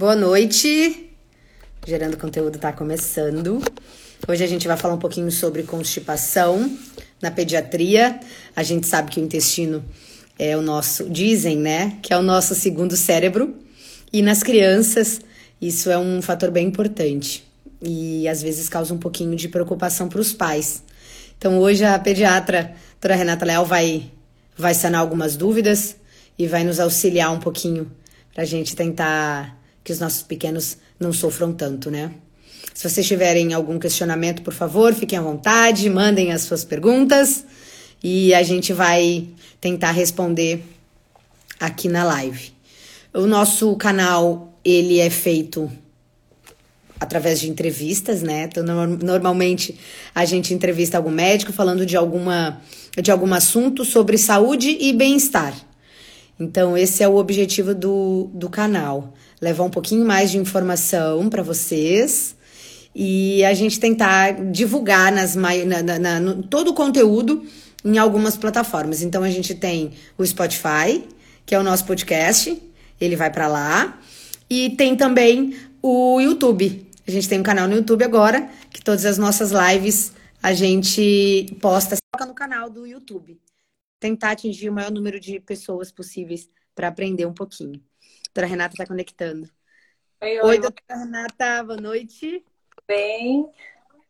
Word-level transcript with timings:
Boa 0.00 0.16
noite. 0.16 1.10
Gerando 1.86 2.16
conteúdo 2.16 2.56
está 2.56 2.72
começando. 2.72 3.62
Hoje 4.26 4.42
a 4.42 4.46
gente 4.46 4.66
vai 4.66 4.74
falar 4.74 4.94
um 4.94 4.98
pouquinho 4.98 5.30
sobre 5.30 5.62
constipação 5.62 6.74
na 7.20 7.30
pediatria. 7.30 8.18
A 8.56 8.62
gente 8.62 8.86
sabe 8.86 9.10
que 9.10 9.20
o 9.20 9.22
intestino 9.22 9.84
é 10.38 10.56
o 10.56 10.62
nosso, 10.62 11.06
dizem, 11.10 11.58
né, 11.58 11.98
que 12.00 12.14
é 12.14 12.16
o 12.16 12.22
nosso 12.22 12.54
segundo 12.54 12.96
cérebro. 12.96 13.54
E 14.10 14.22
nas 14.22 14.42
crianças, 14.42 15.20
isso 15.60 15.90
é 15.90 15.98
um 15.98 16.22
fator 16.22 16.50
bem 16.50 16.68
importante. 16.68 17.46
E 17.82 18.26
às 18.26 18.40
vezes 18.40 18.70
causa 18.70 18.94
um 18.94 18.98
pouquinho 18.98 19.36
de 19.36 19.50
preocupação 19.50 20.08
para 20.08 20.22
os 20.22 20.32
pais. 20.32 20.82
Então 21.36 21.58
hoje 21.58 21.84
a 21.84 21.98
pediatra, 21.98 22.74
doutora 22.92 23.16
Renata 23.16 23.44
Leal, 23.44 23.66
vai, 23.66 24.10
vai 24.56 24.72
sanar 24.72 25.02
algumas 25.02 25.36
dúvidas 25.36 25.94
e 26.38 26.46
vai 26.46 26.64
nos 26.64 26.80
auxiliar 26.80 27.30
um 27.30 27.38
pouquinho 27.38 27.92
para 28.32 28.44
a 28.44 28.46
gente 28.46 28.74
tentar 28.74 29.59
que 29.82 29.92
os 29.92 29.98
nossos 29.98 30.22
pequenos 30.22 30.76
não 30.98 31.12
sofram 31.12 31.52
tanto, 31.52 31.90
né? 31.90 32.12
Se 32.74 32.88
vocês 32.88 33.06
tiverem 33.06 33.52
algum 33.52 33.78
questionamento, 33.78 34.42
por 34.42 34.54
favor, 34.54 34.94
fiquem 34.94 35.18
à 35.18 35.22
vontade, 35.22 35.88
mandem 35.88 36.32
as 36.32 36.42
suas 36.42 36.64
perguntas 36.64 37.44
e 38.02 38.32
a 38.34 38.42
gente 38.42 38.72
vai 38.72 39.26
tentar 39.60 39.90
responder 39.90 40.62
aqui 41.58 41.88
na 41.88 42.04
live. 42.04 42.52
O 43.12 43.26
nosso 43.26 43.74
canal, 43.76 44.54
ele 44.64 44.98
é 44.98 45.10
feito 45.10 45.70
através 46.98 47.40
de 47.40 47.50
entrevistas, 47.50 48.22
né? 48.22 48.44
Então, 48.44 48.64
normalmente 48.64 49.78
a 50.14 50.24
gente 50.24 50.52
entrevista 50.52 50.98
algum 50.98 51.10
médico 51.10 51.52
falando 51.52 51.86
de 51.86 51.96
alguma 51.96 52.60
de 53.00 53.10
algum 53.10 53.32
assunto 53.32 53.84
sobre 53.84 54.18
saúde 54.18 54.76
e 54.80 54.92
bem-estar. 54.92 55.54
Então, 56.40 56.76
esse 56.76 57.02
é 57.02 57.08
o 57.08 57.16
objetivo 57.16 57.74
do, 57.74 58.30
do 58.32 58.48
canal 58.48 59.12
levar 59.40 59.64
um 59.64 59.70
pouquinho 59.70 60.06
mais 60.06 60.30
de 60.30 60.38
informação 60.38 61.28
para 61.28 61.42
vocês 61.42 62.34
e 62.94 63.44
a 63.44 63.52
gente 63.52 63.78
tentar 63.78 64.32
divulgar 64.50 65.12
nas, 65.12 65.34
na, 65.34 65.50
na, 65.82 65.98
na, 65.98 66.20
no, 66.20 66.42
todo 66.42 66.68
o 66.68 66.74
conteúdo 66.74 67.44
em 67.84 67.98
algumas 67.98 68.38
plataformas. 68.38 69.02
Então 69.02 69.22
a 69.22 69.30
gente 69.30 69.54
tem 69.54 69.92
o 70.16 70.26
Spotify, 70.26 71.04
que 71.44 71.54
é 71.54 71.58
o 71.58 71.62
nosso 71.62 71.84
podcast, 71.84 72.60
ele 72.98 73.16
vai 73.16 73.30
para 73.30 73.46
lá, 73.46 73.98
e 74.48 74.70
tem 74.70 74.96
também 74.96 75.54
o 75.82 76.20
YouTube. 76.20 76.86
A 77.06 77.10
gente 77.10 77.28
tem 77.28 77.38
um 77.38 77.42
canal 77.42 77.68
no 77.68 77.76
YouTube 77.76 78.02
agora, 78.02 78.48
que 78.70 78.82
todas 78.82 79.04
as 79.04 79.18
nossas 79.18 79.50
lives 79.50 80.12
a 80.42 80.54
gente 80.54 81.54
posta 81.60 81.96
no 82.26 82.34
canal 82.34 82.70
do 82.70 82.86
YouTube. 82.86 83.38
Tentar 84.00 84.30
atingir 84.30 84.70
o 84.70 84.72
maior 84.72 84.90
número 84.90 85.20
de 85.20 85.38
pessoas 85.38 85.92
possíveis 85.92 86.50
para 86.74 86.88
aprender 86.88 87.26
um 87.26 87.34
pouquinho. 87.34 87.84
Doutora 88.24 88.46
Renata 88.46 88.72
está 88.72 88.86
conectando. 88.86 89.46
Oi, 90.22 90.40
oi, 90.40 90.42
oi, 90.42 90.58
doutora 90.58 91.00
Renata, 91.00 91.62
boa 91.62 91.78
noite. 91.78 92.42
Bem. 92.88 93.46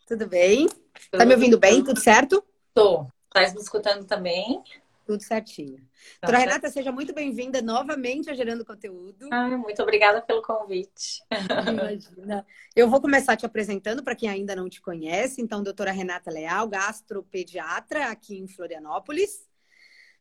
Tudo 0.07 0.29
bem? 0.29 0.69
Tudo 0.69 1.19
tá 1.19 1.27
me 1.27 1.35
ouvindo 1.35 1.59
bem? 1.59 1.83
Tudo 1.83 1.99
certo? 1.99 2.45
Tô. 2.73 3.05
Tá 3.31 3.41
me 3.41 3.61
escutando 3.61 4.05
também? 4.05 4.63
Tudo 5.05 5.25
certinho. 5.25 5.79
Então, 6.19 6.31
doutora 6.31 6.39
Renata, 6.39 6.71
seja 6.71 6.93
muito 6.93 7.13
bem-vinda 7.13 7.61
novamente 7.61 8.31
a 8.31 8.35
Gerando 8.35 8.65
Conteúdo. 8.65 9.29
Ah, 9.33 9.49
muito 9.59 9.83
obrigada 9.83 10.23
pelo 10.23 10.41
convite. 10.41 11.21
Imagina. 11.69 12.47
Eu 12.77 12.89
vou 12.89 13.01
começar 13.01 13.37
te 13.37 13.45
apresentando 13.45 14.05
para 14.05 14.15
quem 14.15 14.29
ainda 14.29 14.55
não 14.55 14.69
te 14.69 14.81
conhece. 14.81 15.43
Então, 15.43 15.65
doutora 15.65 15.91
Renata 15.91 16.31
Leal, 16.31 16.69
gastropediatra 16.69 18.07
aqui 18.07 18.39
em 18.39 18.47
Florianópolis. 18.47 19.50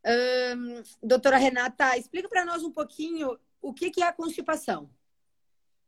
Um, 0.06 0.82
doutora 1.04 1.38
Renata, 1.38 1.98
explica 1.98 2.30
para 2.30 2.46
nós 2.46 2.64
um 2.64 2.72
pouquinho 2.72 3.38
o 3.62 3.74
que, 3.74 3.92
que 3.92 4.02
é 4.02 4.08
a 4.08 4.14
constipação? 4.14 4.90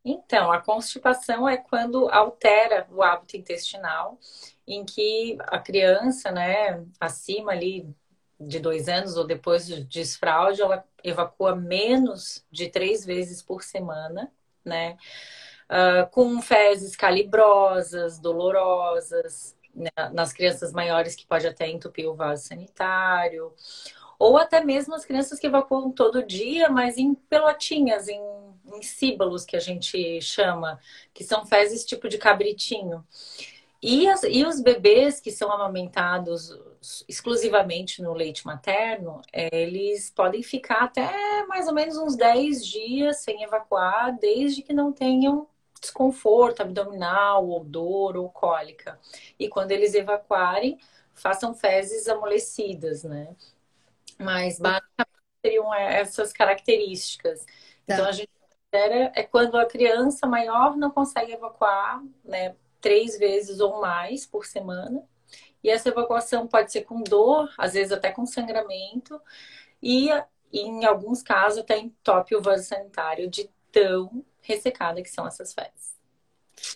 Então, 0.03 0.51
a 0.51 0.59
constipação 0.59 1.47
é 1.47 1.57
quando 1.57 2.09
altera 2.09 2.87
o 2.91 3.03
hábito 3.03 3.37
intestinal, 3.37 4.19
em 4.67 4.83
que 4.83 5.37
a 5.41 5.59
criança, 5.59 6.31
né, 6.31 6.83
acima 6.99 7.51
ali 7.51 7.87
de 8.39 8.59
dois 8.59 8.89
anos 8.89 9.15
ou 9.15 9.25
depois 9.25 9.67
do 9.67 9.83
desfraude, 9.83 10.61
ela 10.61 10.83
evacua 11.03 11.55
menos 11.55 12.43
de 12.51 12.67
três 12.67 13.05
vezes 13.05 13.43
por 13.43 13.61
semana, 13.63 14.31
né, 14.65 14.97
uh, 15.69 16.09
com 16.09 16.41
fezes 16.41 16.95
calibrosas, 16.95 18.19
dolorosas, 18.19 19.55
né, 19.73 19.89
nas 20.13 20.33
crianças 20.33 20.71
maiores 20.73 21.15
que 21.15 21.27
pode 21.27 21.47
até 21.47 21.69
entupir 21.69 22.09
o 22.09 22.15
vaso 22.15 22.47
sanitário, 22.47 23.53
ou 24.21 24.37
até 24.37 24.63
mesmo 24.63 24.93
as 24.93 25.03
crianças 25.03 25.39
que 25.39 25.47
evacuam 25.47 25.91
todo 25.91 26.21
dia, 26.23 26.69
mas 26.69 26.95
em 26.95 27.15
pelotinhas, 27.15 28.07
em, 28.07 28.21
em 28.71 28.81
síbalos 28.83 29.43
que 29.43 29.55
a 29.55 29.59
gente 29.59 30.21
chama, 30.21 30.79
que 31.11 31.23
são 31.23 31.43
fezes 31.43 31.83
tipo 31.83 32.07
de 32.07 32.19
cabritinho. 32.19 33.03
E, 33.81 34.07
as, 34.07 34.21
e 34.21 34.45
os 34.45 34.61
bebês 34.61 35.19
que 35.19 35.31
são 35.31 35.51
amamentados 35.51 36.55
exclusivamente 37.09 37.99
no 38.03 38.13
leite 38.13 38.45
materno, 38.45 39.23
eles 39.33 40.11
podem 40.11 40.43
ficar 40.43 40.83
até 40.83 41.43
mais 41.47 41.67
ou 41.67 41.73
menos 41.73 41.97
uns 41.97 42.15
10 42.15 42.63
dias 42.63 43.21
sem 43.23 43.41
evacuar, 43.41 44.15
desde 44.19 44.61
que 44.61 44.71
não 44.71 44.93
tenham 44.93 45.47
desconforto 45.81 46.61
abdominal, 46.61 47.47
ou 47.47 47.63
dor 47.63 48.15
ou 48.15 48.29
cólica. 48.29 48.99
E 49.39 49.49
quando 49.49 49.71
eles 49.71 49.95
evacuarem, 49.95 50.77
façam 51.15 51.55
fezes 51.55 52.07
amolecidas, 52.07 53.03
né? 53.03 53.35
Mas 54.21 54.59
basicamente 54.59 55.21
seriam 55.43 55.73
essas 55.73 56.31
características. 56.31 57.45
Tá. 57.85 57.93
Então 57.93 58.05
a 58.05 58.11
gente 58.11 58.29
considera 58.39 59.11
é 59.15 59.23
quando 59.23 59.57
a 59.57 59.65
criança 59.65 60.27
maior 60.27 60.77
não 60.77 60.91
consegue 60.91 61.33
evacuar, 61.33 62.01
né, 62.23 62.55
três 62.79 63.17
vezes 63.17 63.59
ou 63.59 63.81
mais 63.81 64.25
por 64.25 64.45
semana. 64.45 65.03
E 65.63 65.69
essa 65.69 65.89
evacuação 65.89 66.47
pode 66.47 66.71
ser 66.71 66.81
com 66.81 67.03
dor, 67.03 67.53
às 67.57 67.73
vezes 67.73 67.91
até 67.91 68.11
com 68.11 68.25
sangramento, 68.25 69.21
e, 69.81 70.09
e 70.51 70.59
em 70.61 70.85
alguns 70.85 71.21
casos 71.21 71.59
até 71.59 71.77
entope 71.77 72.35
o 72.35 72.41
vaso 72.41 72.63
sanitário 72.63 73.29
de 73.29 73.49
tão 73.71 74.25
ressecada 74.41 75.01
que 75.01 75.09
são 75.09 75.27
essas 75.27 75.53
fezes. 75.53 76.00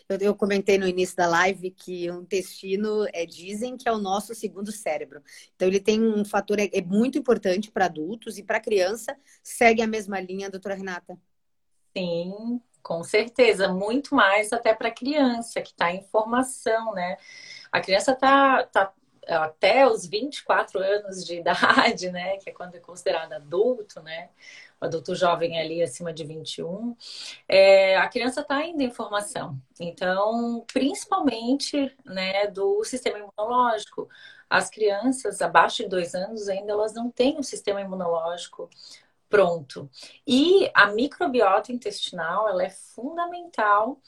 Eu, 0.08 0.18
eu, 0.20 0.36
comentei 0.36 0.78
no 0.78 0.88
início 0.88 1.16
da 1.16 1.28
live 1.28 1.72
que 1.72 2.10
o 2.10 2.22
intestino 2.22 3.06
é, 3.14 3.26
dizem 3.26 3.78
que 3.78 3.88
é 3.88 3.92
o 3.92 3.98
nosso 3.98 4.34
segundo 4.36 4.72
cérebro. 4.72 5.22
Então 5.56 5.68
ele 5.68 5.80
tem 5.80 6.02
um 6.02 6.24
fator 6.24 6.60
é, 6.60 6.70
é 6.72 6.82
muito 6.82 7.18
importante 7.18 7.72
para 7.72 7.86
adultos 7.86 8.38
e 8.38 8.44
para 8.44 8.60
criança. 8.60 9.16
Segue 9.44 9.82
a 9.82 9.88
mesma 9.88 10.20
linha, 10.20 10.50
doutora 10.50 10.76
Renata? 10.76 11.18
Sim, 11.98 12.62
com 12.84 13.04
certeza, 13.04 13.70
muito 13.74 14.14
mais 14.14 14.52
até 14.54 14.74
para 14.74 14.92
criança 14.92 15.62
que 15.62 15.72
está 15.72 15.92
em 15.92 16.04
formação, 16.04 16.94
né? 16.94 17.18
A 17.72 17.82
criança 17.82 18.12
está 18.12 18.64
tá 18.66 18.94
até 19.28 19.88
os 19.88 20.06
24 20.06 20.80
anos 20.80 21.26
de 21.26 21.40
idade, 21.40 22.12
né? 22.12 22.38
Que 22.38 22.50
é 22.50 22.54
quando 22.54 22.76
é 22.76 22.80
considerado 22.80 23.34
adulto, 23.34 24.02
né? 24.02 24.30
adulto 24.80 25.16
jovem 25.16 25.60
ali 25.60 25.82
acima 25.82 26.14
de 26.14 26.24
21, 26.24 26.96
é, 27.48 27.98
a 27.98 28.08
criança 28.08 28.42
está 28.42 28.58
ainda 28.58 28.84
em 28.84 28.92
formação. 28.92 29.60
Então, 29.80 30.66
principalmente 30.72 31.96
né, 32.06 32.48
do 32.48 32.84
sistema 32.84 33.20
imunológico. 33.20 34.08
As 34.50 34.70
crianças 34.70 35.42
abaixo 35.42 35.84
de 35.84 35.90
dois 35.90 36.14
anos 36.14 36.48
ainda 36.48 36.72
elas 36.72 36.94
não 36.94 37.10
têm 37.10 37.38
um 37.38 37.44
sistema 37.44 37.82
imunológico 37.82 38.70
pronto. 39.30 39.90
E 40.26 40.70
a 40.74 40.88
microbiota 40.88 41.72
intestinal 41.72 42.48
ela 42.48 42.64
é 42.64 42.70
fundamental 42.70 44.00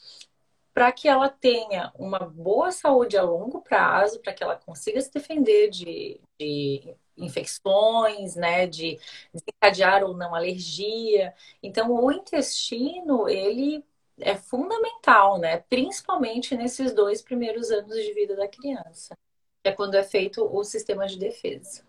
para 0.78 0.92
que 0.92 1.08
ela 1.08 1.28
tenha 1.28 1.92
uma 1.98 2.20
boa 2.20 2.70
saúde 2.70 3.16
a 3.16 3.22
longo 3.22 3.60
prazo, 3.60 4.20
para 4.20 4.32
que 4.32 4.44
ela 4.44 4.54
consiga 4.54 5.00
se 5.00 5.12
defender 5.12 5.70
de, 5.70 6.20
de 6.38 6.94
infecções, 7.16 8.36
né, 8.36 8.64
de 8.64 8.96
desencadear 9.34 10.04
ou 10.04 10.16
não 10.16 10.36
alergia. 10.36 11.34
Então, 11.60 11.90
o 11.90 12.12
intestino, 12.12 13.28
ele 13.28 13.84
é 14.20 14.36
fundamental, 14.36 15.36
né, 15.40 15.64
principalmente 15.68 16.56
nesses 16.56 16.94
dois 16.94 17.20
primeiros 17.20 17.72
anos 17.72 17.96
de 17.96 18.12
vida 18.14 18.36
da 18.36 18.46
criança, 18.46 19.18
é 19.64 19.72
quando 19.72 19.96
é 19.96 20.04
feito 20.04 20.44
o 20.44 20.62
sistema 20.62 21.08
de 21.08 21.18
defesa. 21.18 21.87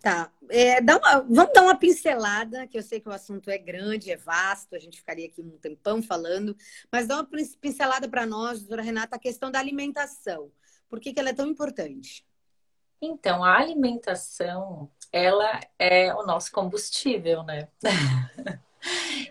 Tá. 0.00 0.32
É, 0.48 0.80
dá 0.80 0.96
uma, 0.96 1.20
vamos 1.20 1.52
dar 1.52 1.62
uma 1.62 1.76
pincelada, 1.76 2.66
que 2.66 2.78
eu 2.78 2.82
sei 2.82 3.00
que 3.00 3.08
o 3.08 3.12
assunto 3.12 3.50
é 3.50 3.58
grande, 3.58 4.10
é 4.10 4.16
vasto, 4.16 4.74
a 4.74 4.78
gente 4.78 4.96
ficaria 4.96 5.26
aqui 5.26 5.42
um 5.42 5.58
tempão 5.58 6.02
falando, 6.02 6.56
mas 6.90 7.06
dá 7.06 7.16
uma 7.16 7.28
pincelada 7.60 8.08
para 8.08 8.24
nós, 8.24 8.60
doutora 8.60 8.82
Renata, 8.82 9.16
a 9.16 9.18
questão 9.18 9.50
da 9.50 9.58
alimentação. 9.58 10.50
Por 10.88 11.00
que, 11.00 11.12
que 11.12 11.20
ela 11.20 11.28
é 11.28 11.34
tão 11.34 11.46
importante? 11.46 12.26
Então, 13.00 13.44
a 13.44 13.58
alimentação, 13.58 14.90
ela 15.12 15.60
é 15.78 16.12
o 16.14 16.24
nosso 16.24 16.50
combustível, 16.50 17.42
né? 17.42 17.68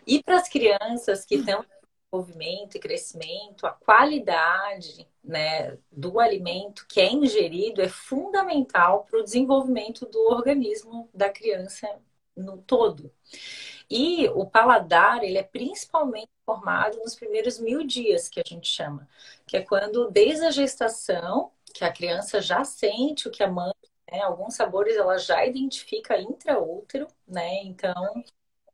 e 0.05 0.23
para 0.23 0.37
as 0.37 0.47
crianças 0.47 1.25
que 1.25 1.35
estão 1.35 1.65
desenvolvimento 2.11 2.75
e 2.75 2.79
crescimento, 2.79 3.67
a 3.67 3.71
qualidade 3.71 5.07
né, 5.23 5.77
do 5.91 6.19
alimento 6.19 6.85
que 6.87 6.99
é 6.99 7.11
ingerido 7.11 7.81
é 7.81 7.87
fundamental 7.87 9.05
para 9.05 9.19
o 9.19 9.23
desenvolvimento 9.23 10.05
do 10.05 10.19
organismo 10.27 11.09
da 11.13 11.29
criança 11.29 11.87
no 12.35 12.57
todo. 12.57 13.11
E 13.89 14.27
o 14.29 14.45
paladar, 14.45 15.23
ele 15.23 15.37
é 15.37 15.43
principalmente 15.43 16.29
formado 16.45 16.97
nos 16.97 17.15
primeiros 17.15 17.59
mil 17.59 17.85
dias, 17.85 18.29
que 18.29 18.39
a 18.39 18.43
gente 18.47 18.67
chama, 18.67 19.07
que 19.45 19.57
é 19.57 19.61
quando, 19.61 20.09
desde 20.09 20.45
a 20.45 20.51
gestação, 20.51 21.51
que 21.73 21.83
a 21.83 21.91
criança 21.91 22.41
já 22.41 22.63
sente 22.63 23.27
o 23.27 23.31
que 23.31 23.43
a 23.43 23.47
mãe, 23.51 23.73
né, 24.11 24.21
alguns 24.21 24.55
sabores 24.55 24.95
ela 24.95 25.17
já 25.17 25.45
identifica 25.45 26.19
intraútero, 26.19 27.07
né? 27.27 27.63
Então, 27.63 28.23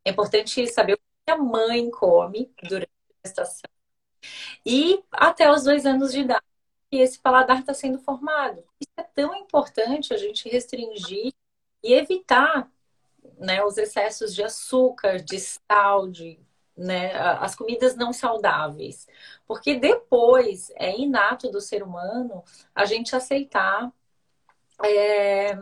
é 0.05 0.11
importante 0.11 0.65
saber 0.67 0.93
o 0.93 0.97
que 0.97 1.31
a 1.31 1.37
mãe 1.37 1.89
come 1.89 2.51
durante 2.63 2.94
E 4.65 5.03
até 5.11 5.51
os 5.51 5.63
dois 5.63 5.85
anos 5.85 6.11
de 6.11 6.21
idade, 6.21 6.43
esse 6.91 7.19
paladar 7.19 7.59
está 7.59 7.73
sendo 7.73 7.99
formado. 7.99 8.63
Isso 8.79 8.91
é 8.97 9.03
tão 9.03 9.35
importante 9.35 10.13
a 10.13 10.17
gente 10.17 10.49
restringir 10.49 11.33
e 11.83 11.93
evitar 11.93 12.69
né, 13.37 13.63
os 13.63 13.77
excessos 13.77 14.33
de 14.33 14.43
açúcar, 14.43 15.19
de 15.19 15.39
sal, 15.39 16.07
de 16.07 16.39
né, 16.75 17.13
as 17.15 17.55
comidas 17.55 17.95
não 17.95 18.11
saudáveis. 18.11 19.07
Porque 19.47 19.75
depois 19.75 20.71
é 20.75 20.97
inato 20.97 21.49
do 21.49 21.61
ser 21.61 21.83
humano 21.83 22.43
a 22.73 22.85
gente 22.85 23.15
aceitar 23.15 23.91
é, 24.83 25.57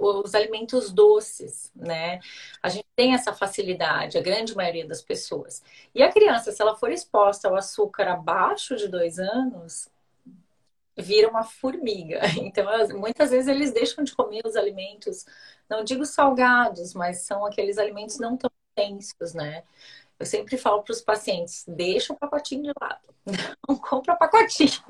os 0.00 0.34
alimentos 0.34 0.90
doces, 0.90 1.70
né? 1.74 2.20
A 2.62 2.68
gente 2.68 2.86
tem 2.96 3.14
essa 3.14 3.32
facilidade, 3.32 4.16
a 4.16 4.22
grande 4.22 4.56
maioria 4.56 4.86
das 4.86 5.02
pessoas. 5.02 5.62
E 5.94 6.02
a 6.02 6.10
criança, 6.10 6.52
se 6.52 6.62
ela 6.62 6.74
for 6.74 6.90
exposta 6.90 7.48
ao 7.48 7.56
açúcar 7.56 8.08
abaixo 8.08 8.76
de 8.76 8.88
dois 8.88 9.18
anos, 9.18 9.88
vira 10.96 11.28
uma 11.28 11.42
formiga. 11.42 12.20
Então, 12.38 12.66
muitas 12.98 13.30
vezes 13.30 13.48
eles 13.48 13.72
deixam 13.72 14.04
de 14.04 14.14
comer 14.14 14.42
os 14.44 14.56
alimentos, 14.56 15.24
não 15.68 15.84
digo 15.84 16.04
salgados, 16.04 16.94
mas 16.94 17.22
são 17.22 17.44
aqueles 17.44 17.78
alimentos 17.78 18.18
não 18.18 18.36
tão 18.36 18.50
densos, 18.76 19.34
né? 19.34 19.62
Eu 20.18 20.26
sempre 20.26 20.56
falo 20.56 20.82
para 20.82 20.92
os 20.92 21.00
pacientes: 21.00 21.64
deixa 21.66 22.12
o 22.12 22.16
pacotinho 22.16 22.62
de 22.62 22.72
lado, 22.80 23.14
não 23.68 23.76
compra 23.76 24.16
pacotinho. 24.16 24.80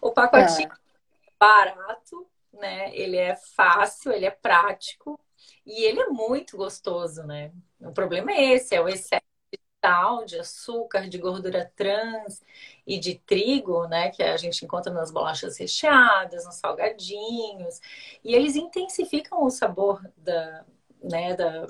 O 0.00 0.10
pacotinho 0.10 0.70
é 0.72 1.30
barato, 1.38 2.26
né? 2.62 2.94
Ele 2.94 3.16
é 3.16 3.34
fácil, 3.36 4.12
ele 4.12 4.24
é 4.24 4.30
prático 4.30 5.20
e 5.66 5.84
ele 5.84 6.00
é 6.00 6.06
muito 6.08 6.56
gostoso, 6.56 7.24
né? 7.24 7.52
O 7.80 7.92
problema 7.92 8.32
é 8.32 8.52
esse, 8.54 8.74
é 8.74 8.80
o 8.80 8.88
excesso 8.88 9.22
de 9.52 9.60
sal, 9.84 10.24
de 10.24 10.38
açúcar, 10.38 11.08
de 11.08 11.18
gordura 11.18 11.70
trans 11.76 12.42
e 12.86 12.98
de 12.98 13.16
trigo, 13.18 13.86
né? 13.88 14.10
Que 14.10 14.22
a 14.22 14.36
gente 14.36 14.64
encontra 14.64 14.92
nas 14.92 15.10
bolachas 15.10 15.58
recheadas, 15.58 16.46
nos 16.46 16.56
salgadinhos. 16.56 17.80
E 18.24 18.34
eles 18.34 18.56
intensificam 18.56 19.44
o 19.44 19.50
sabor 19.50 20.00
da, 20.16 20.64
né, 21.02 21.34
da, 21.36 21.66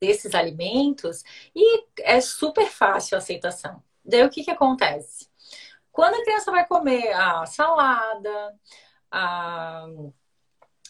desses 0.00 0.34
alimentos 0.34 1.22
e 1.54 1.84
é 2.00 2.20
super 2.20 2.66
fácil 2.68 3.16
a 3.16 3.18
aceitação. 3.18 3.82
Daí 4.04 4.24
o 4.24 4.30
que, 4.30 4.44
que 4.44 4.50
acontece? 4.50 5.28
Quando 5.92 6.14
a 6.14 6.24
criança 6.24 6.50
vai 6.50 6.66
comer 6.66 7.12
a 7.12 7.46
salada, 7.46 8.54
a 9.10 9.86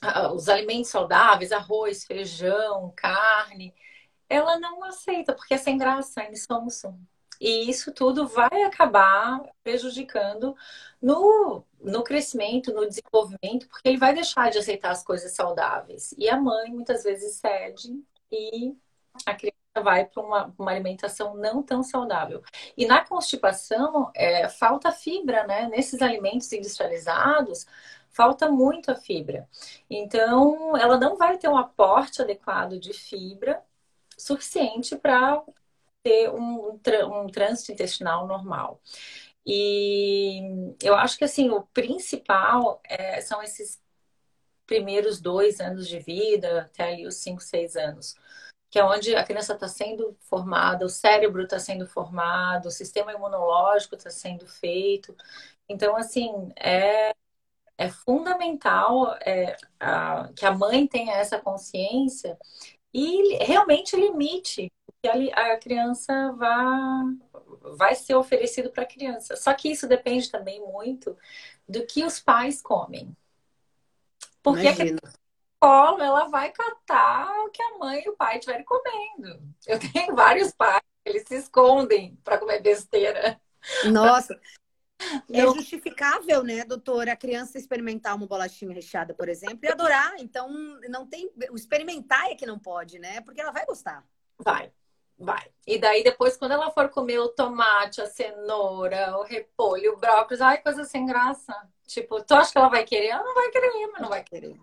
os 0.34 0.48
alimentos 0.48 0.90
saudáveis, 0.90 1.52
arroz, 1.52 2.04
feijão, 2.04 2.92
carne, 2.96 3.74
ela 4.28 4.58
não 4.58 4.82
aceita, 4.84 5.34
porque 5.34 5.54
é 5.54 5.58
sem 5.58 5.78
graça, 5.78 6.22
é 6.22 6.32
insonso. 6.32 6.94
E 7.40 7.68
isso 7.68 7.92
tudo 7.92 8.26
vai 8.26 8.62
acabar 8.64 9.42
prejudicando 9.62 10.56
no, 11.00 11.62
no 11.80 12.02
crescimento, 12.02 12.72
no 12.72 12.86
desenvolvimento, 12.86 13.68
porque 13.68 13.88
ele 13.88 13.98
vai 13.98 14.14
deixar 14.14 14.50
de 14.50 14.58
aceitar 14.58 14.90
as 14.90 15.04
coisas 15.04 15.32
saudáveis. 15.32 16.14
E 16.16 16.28
a 16.28 16.40
mãe 16.40 16.70
muitas 16.70 17.04
vezes 17.04 17.36
cede 17.36 18.02
e 18.32 18.74
a 19.26 19.34
criança 19.34 19.56
vai 19.82 20.06
para 20.06 20.22
uma, 20.22 20.54
uma, 20.58 20.70
alimentação 20.70 21.34
não 21.36 21.62
tão 21.62 21.82
saudável. 21.82 22.42
E 22.76 22.86
na 22.86 23.04
constipação, 23.04 24.10
é, 24.14 24.48
falta 24.48 24.90
fibra, 24.90 25.46
né? 25.46 25.68
Nesses 25.68 26.00
alimentos 26.02 26.50
industrializados, 26.52 27.66
falta 28.16 28.50
muito 28.50 28.90
a 28.90 28.96
fibra. 28.96 29.46
Então, 29.90 30.74
ela 30.76 30.98
não 30.98 31.16
vai 31.16 31.36
ter 31.36 31.48
um 31.48 31.56
aporte 31.56 32.22
adequado 32.22 32.80
de 32.80 32.94
fibra 32.94 33.62
suficiente 34.16 34.96
para 34.96 35.42
ter 36.02 36.30
um, 36.30 36.80
um 37.04 37.26
trânsito 37.28 37.72
intestinal 37.72 38.26
normal. 38.26 38.80
E 39.46 40.40
eu 40.82 40.94
acho 40.94 41.18
que 41.18 41.24
assim 41.24 41.50
o 41.50 41.62
principal 41.62 42.80
é, 42.84 43.20
são 43.20 43.42
esses 43.42 43.80
primeiros 44.66 45.20
dois 45.20 45.60
anos 45.60 45.86
de 45.86 45.98
vida, 46.00 46.62
até 46.62 46.84
ali 46.94 47.06
os 47.06 47.16
cinco, 47.16 47.42
seis 47.42 47.76
anos, 47.76 48.16
que 48.70 48.78
é 48.78 48.84
onde 48.84 49.14
a 49.14 49.24
criança 49.24 49.54
está 49.54 49.68
sendo 49.68 50.16
formada, 50.20 50.84
o 50.84 50.88
cérebro 50.88 51.42
está 51.42 51.58
sendo 51.58 51.86
formado, 51.86 52.66
o 52.66 52.70
sistema 52.70 53.12
imunológico 53.12 53.94
está 53.94 54.10
sendo 54.10 54.46
feito. 54.46 55.14
Então, 55.68 55.96
assim, 55.96 56.30
é 56.56 57.14
é 57.78 57.88
fundamental 57.88 59.14
é, 59.20 59.56
a, 59.78 60.30
que 60.34 60.46
a 60.46 60.52
mãe 60.52 60.86
tenha 60.86 61.14
essa 61.14 61.38
consciência 61.38 62.38
e 62.92 63.36
realmente 63.44 63.94
limite 63.96 64.72
o 64.86 64.92
que 65.02 65.30
a, 65.32 65.52
a 65.52 65.58
criança 65.58 66.32
vá, 66.32 67.04
vai 67.76 67.94
ser 67.94 68.14
oferecido 68.14 68.70
para 68.70 68.84
a 68.84 68.88
criança. 68.88 69.36
Só 69.36 69.52
que 69.52 69.70
isso 69.70 69.86
depende 69.86 70.30
também 70.30 70.60
muito 70.60 71.16
do 71.68 71.84
que 71.86 72.04
os 72.04 72.18
pais 72.18 72.62
comem. 72.62 73.14
Porque 74.42 74.62
Imagina. 74.62 74.98
a 75.04 75.10
colo, 75.60 76.02
ela 76.02 76.28
vai 76.28 76.50
catar 76.52 77.30
o 77.44 77.50
que 77.50 77.62
a 77.62 77.78
mãe 77.78 78.02
e 78.04 78.08
o 78.08 78.16
pai 78.16 78.38
estiverem 78.38 78.64
comendo. 78.64 79.42
Eu 79.66 79.78
tenho 79.78 80.14
vários 80.14 80.52
pais, 80.52 80.82
eles 81.04 81.24
se 81.26 81.36
escondem 81.36 82.16
para 82.24 82.38
comer 82.38 82.60
besteira. 82.60 83.38
Nossa, 83.90 84.40
é 85.32 85.42
justificável, 85.42 86.42
né, 86.42 86.64
doutora, 86.64 87.12
a 87.12 87.16
criança 87.16 87.58
experimentar 87.58 88.16
uma 88.16 88.26
bolachinha 88.26 88.74
recheada, 88.74 89.14
por 89.14 89.28
exemplo, 89.28 89.60
e 89.62 89.68
adorar. 89.68 90.14
Então, 90.18 90.48
não 90.88 91.06
tem. 91.06 91.30
O 91.50 91.56
experimentar 91.56 92.30
é 92.30 92.34
que 92.34 92.46
não 92.46 92.58
pode, 92.58 92.98
né? 92.98 93.20
Porque 93.20 93.40
ela 93.40 93.52
vai 93.52 93.66
gostar. 93.66 94.04
Vai, 94.38 94.72
vai. 95.18 95.50
E 95.66 95.78
daí, 95.78 96.02
depois, 96.02 96.36
quando 96.36 96.52
ela 96.52 96.70
for 96.70 96.88
comer 96.88 97.18
o 97.18 97.28
tomate, 97.28 98.00
a 98.00 98.06
cenoura, 98.06 99.18
o 99.18 99.22
repolho, 99.22 99.94
o 99.94 99.96
brócolis, 99.96 100.40
ai, 100.40 100.58
coisa 100.58 100.84
sem 100.84 101.04
graça. 101.06 101.54
Tipo, 101.86 102.22
tu 102.22 102.34
acha 102.34 102.52
que 102.52 102.58
ela 102.58 102.68
vai 102.68 102.84
querer? 102.84 103.08
Ela 103.08 103.24
não 103.24 103.34
vai 103.34 103.50
querer, 103.50 103.86
mas 103.92 104.02
não 104.02 104.08
vai 104.08 104.24
querer. 104.24 104.58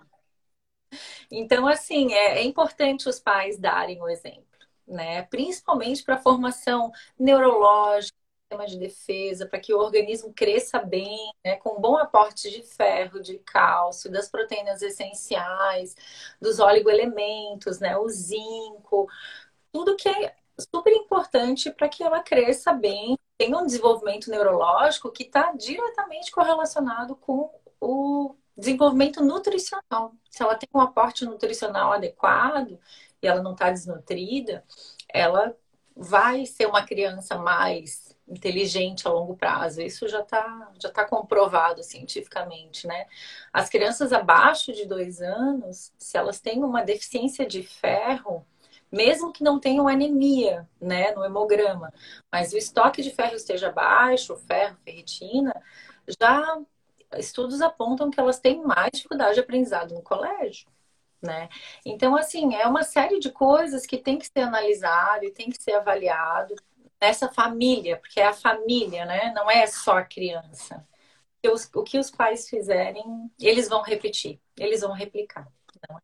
Então, 1.32 1.68
assim, 1.68 2.14
é, 2.14 2.40
é 2.40 2.44
importante 2.44 3.08
os 3.10 3.20
pais 3.20 3.58
darem 3.58 4.02
o 4.02 4.10
exemplo, 4.10 4.46
né? 4.88 5.24
Principalmente 5.24 6.04
para 6.04 6.16
a 6.16 6.22
formação 6.22 6.92
neurológica 7.18 8.23
sistema 8.54 8.66
de 8.66 8.78
defesa, 8.78 9.46
para 9.48 9.60
que 9.60 9.74
o 9.74 9.80
organismo 9.80 10.32
cresça 10.34 10.80
bem, 10.80 11.34
né, 11.44 11.56
com 11.58 11.82
bom 11.82 11.98
aporte 11.98 12.50
de 12.50 12.62
ferro, 12.62 13.20
de 13.20 13.40
cálcio, 13.40 14.12
das 14.12 14.30
proteínas 14.30 14.82
essenciais, 14.82 15.96
dos 16.40 16.60
oligoelementos, 16.60 17.80
né, 17.80 17.98
o 17.98 18.08
zinco, 18.10 19.08
tudo 19.72 19.96
que 19.96 20.08
é 20.08 20.36
super 20.72 20.94
importante 20.94 21.72
para 21.72 21.90
que 21.90 22.04
ela 22.04 22.22
cresça 22.22 22.72
bem, 22.74 23.18
tenha 23.38 23.58
um 23.58 23.66
desenvolvimento 23.66 24.30
neurológico 24.30 25.12
que 25.12 25.24
está 25.24 25.52
diretamente 25.54 26.32
correlacionado 26.32 27.16
com 27.16 27.52
o 27.82 28.36
desenvolvimento 28.56 29.24
nutricional. 29.24 30.14
Se 30.30 30.44
ela 30.44 30.56
tem 30.56 30.70
um 30.74 30.80
aporte 30.80 31.26
nutricional 31.26 31.92
adequado 31.92 32.80
e 33.22 33.28
ela 33.28 33.42
não 33.42 33.54
está 33.54 33.72
desnutrida, 33.72 34.64
ela 35.12 35.56
vai 35.96 36.46
ser 36.46 36.68
uma 36.68 36.86
criança 36.86 37.38
mais 37.38 38.13
inteligente 38.28 39.08
a 39.08 39.12
longo 39.12 39.36
prazo. 39.36 39.82
Isso 39.82 40.08
já 40.08 40.22
está 40.22 40.72
já 40.80 40.90
tá 40.90 41.06
comprovado 41.06 41.84
cientificamente, 41.84 42.88
né? 42.88 43.06
As 43.52 43.70
crianças 43.70 44.14
abaixo 44.14 44.74
de 44.74 44.86
dois 44.86 45.22
anos, 45.22 45.92
se 45.98 46.18
elas 46.18 46.40
têm 46.40 46.64
uma 46.64 46.84
deficiência 46.84 47.46
de 47.46 47.64
ferro, 47.64 48.46
mesmo 48.92 49.34
que 49.34 49.44
não 49.44 49.60
tenham 49.60 49.88
anemia, 49.88 50.70
né, 50.80 51.12
no 51.14 51.26
hemograma, 51.26 51.92
mas 52.32 52.54
o 52.54 52.58
estoque 52.58 53.02
de 53.02 53.10
ferro 53.10 53.36
esteja 53.36 53.72
baixo, 53.72 54.36
ferro, 54.38 54.78
ferritina, 54.86 55.54
já 56.20 56.60
estudos 57.18 57.62
apontam 57.62 58.12
que 58.12 58.20
elas 58.20 58.40
têm 58.40 58.62
mais 58.62 58.92
dificuldade 58.94 59.36
de 59.36 59.40
aprendizado 59.40 59.94
no 59.96 60.02
colégio. 60.02 60.68
Né? 61.22 61.48
Então, 61.86 62.16
assim, 62.16 62.54
é 62.54 62.68
uma 62.68 62.84
série 62.84 63.18
de 63.18 63.32
coisas 63.32 63.86
que 63.86 63.98
tem 63.98 64.20
que 64.20 64.28
ser 64.28 64.42
analisado 64.42 65.24
e 65.24 65.32
tem 65.32 65.50
que 65.50 65.62
ser 65.62 65.74
avaliado 65.74 66.54
nessa 67.04 67.28
família, 67.28 67.98
porque 67.98 68.22
é 68.22 68.28
a 68.28 68.34
família, 68.34 69.06
né? 69.06 69.34
Não 69.36 69.52
é 69.52 69.68
só 69.68 69.98
a 69.98 70.06
criança. 70.06 70.88
Os, 71.46 71.70
o 71.76 71.84
que 71.84 72.00
os 72.00 72.10
pais 72.10 72.48
fizerem, 72.48 73.30
eles 73.38 73.68
vão 73.68 73.82
repetir, 73.82 74.40
eles 74.58 74.80
vão 74.80 74.94
replicar. 74.94 75.46
Então... 75.76 75.98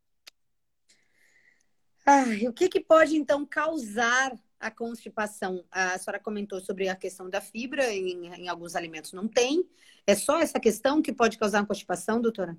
Ah, 2.05 2.25
o 2.49 2.51
que, 2.51 2.67
que 2.67 2.81
pode, 2.81 3.15
então, 3.15 3.45
causar 3.45 4.37
a 4.59 4.69
constipação? 4.69 5.63
A 5.71 5.97
senhora 5.97 6.19
comentou 6.19 6.59
sobre 6.59 6.89
a 6.89 6.95
questão 6.97 7.29
da 7.29 7.39
fibra, 7.39 7.93
em, 7.93 8.27
em 8.33 8.49
alguns 8.49 8.75
alimentos 8.75 9.13
não 9.13 9.25
tem. 9.25 9.65
É 10.05 10.15
só 10.15 10.37
essa 10.37 10.59
questão 10.59 11.01
que 11.01 11.13
pode 11.13 11.37
causar 11.37 11.61
uma 11.61 11.67
constipação, 11.67 12.19
doutora? 12.19 12.57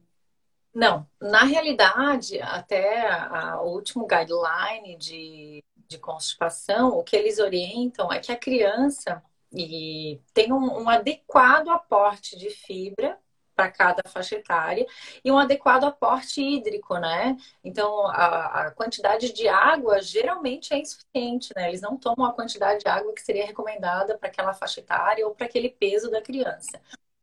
Não, 0.74 1.06
na 1.20 1.44
realidade, 1.44 2.40
até 2.40 3.06
a, 3.06 3.60
o 3.60 3.74
último 3.74 4.06
guideline 4.06 4.96
de 4.96 5.62
de 5.90 5.98
constipação, 5.98 6.96
o 6.96 7.02
que 7.02 7.16
eles 7.16 7.40
orientam 7.40 8.12
é 8.12 8.20
que 8.20 8.30
a 8.30 8.36
criança 8.36 9.22
e 9.52 10.20
tem 10.32 10.52
um, 10.52 10.82
um 10.82 10.88
adequado 10.88 11.68
aporte 11.68 12.38
de 12.38 12.48
fibra 12.48 13.18
para 13.56 13.68
cada 13.70 14.08
faixa 14.08 14.36
etária 14.36 14.86
e 15.24 15.30
um 15.30 15.36
adequado 15.36 15.84
aporte 15.84 16.40
hídrico, 16.40 16.96
né? 16.96 17.36
Então, 17.62 18.06
a, 18.06 18.68
a, 18.68 18.70
quantidade 18.70 19.32
de 19.32 19.48
água 19.48 20.00
geralmente 20.00 20.72
é 20.72 20.78
insuficiente, 20.78 21.50
né? 21.56 21.68
Eles 21.68 21.80
não 21.80 21.96
tomam 21.96 22.24
a 22.24 22.32
quantidade 22.32 22.84
de 22.84 22.88
água 22.88 23.12
que 23.12 23.20
seria 23.20 23.44
recomendada 23.44 24.16
para 24.16 24.28
aquela 24.28 24.54
faixa 24.54 24.80
etária 24.80 25.26
ou 25.26 25.34
para 25.34 25.46
aquele 25.46 25.68
peso 25.68 26.08
da 26.10 26.22
criança 26.22 26.80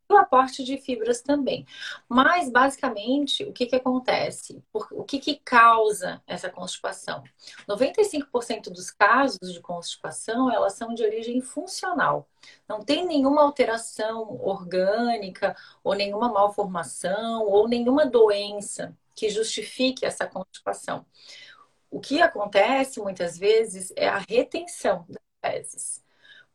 o 0.09 0.17
aporte 0.17 0.63
de 0.63 0.77
fibras 0.77 1.21
também. 1.21 1.65
Mas, 2.07 2.49
basicamente, 2.49 3.43
o 3.43 3.51
que, 3.51 3.65
que 3.65 3.75
acontece? 3.75 4.63
O 4.73 5.03
que, 5.03 5.19
que 5.19 5.35
causa 5.35 6.21
essa 6.25 6.49
constipação? 6.49 7.23
95% 7.67 8.69
dos 8.69 8.89
casos 8.89 9.53
de 9.53 9.59
constipação, 9.59 10.51
elas 10.51 10.73
são 10.73 10.93
de 10.93 11.03
origem 11.03 11.41
funcional. 11.41 12.27
Não 12.67 12.81
tem 12.83 13.05
nenhuma 13.05 13.41
alteração 13.41 14.39
orgânica, 14.41 15.55
ou 15.83 15.93
nenhuma 15.93 16.29
malformação, 16.29 17.43
ou 17.45 17.67
nenhuma 17.67 18.05
doença 18.05 18.97
que 19.13 19.29
justifique 19.29 20.05
essa 20.05 20.25
constipação. 20.27 21.05
O 21.89 21.99
que 21.99 22.21
acontece, 22.21 22.99
muitas 22.99 23.37
vezes, 23.37 23.91
é 23.95 24.07
a 24.07 24.19
retenção 24.19 25.05
das 25.09 25.21
fezes. 25.43 26.06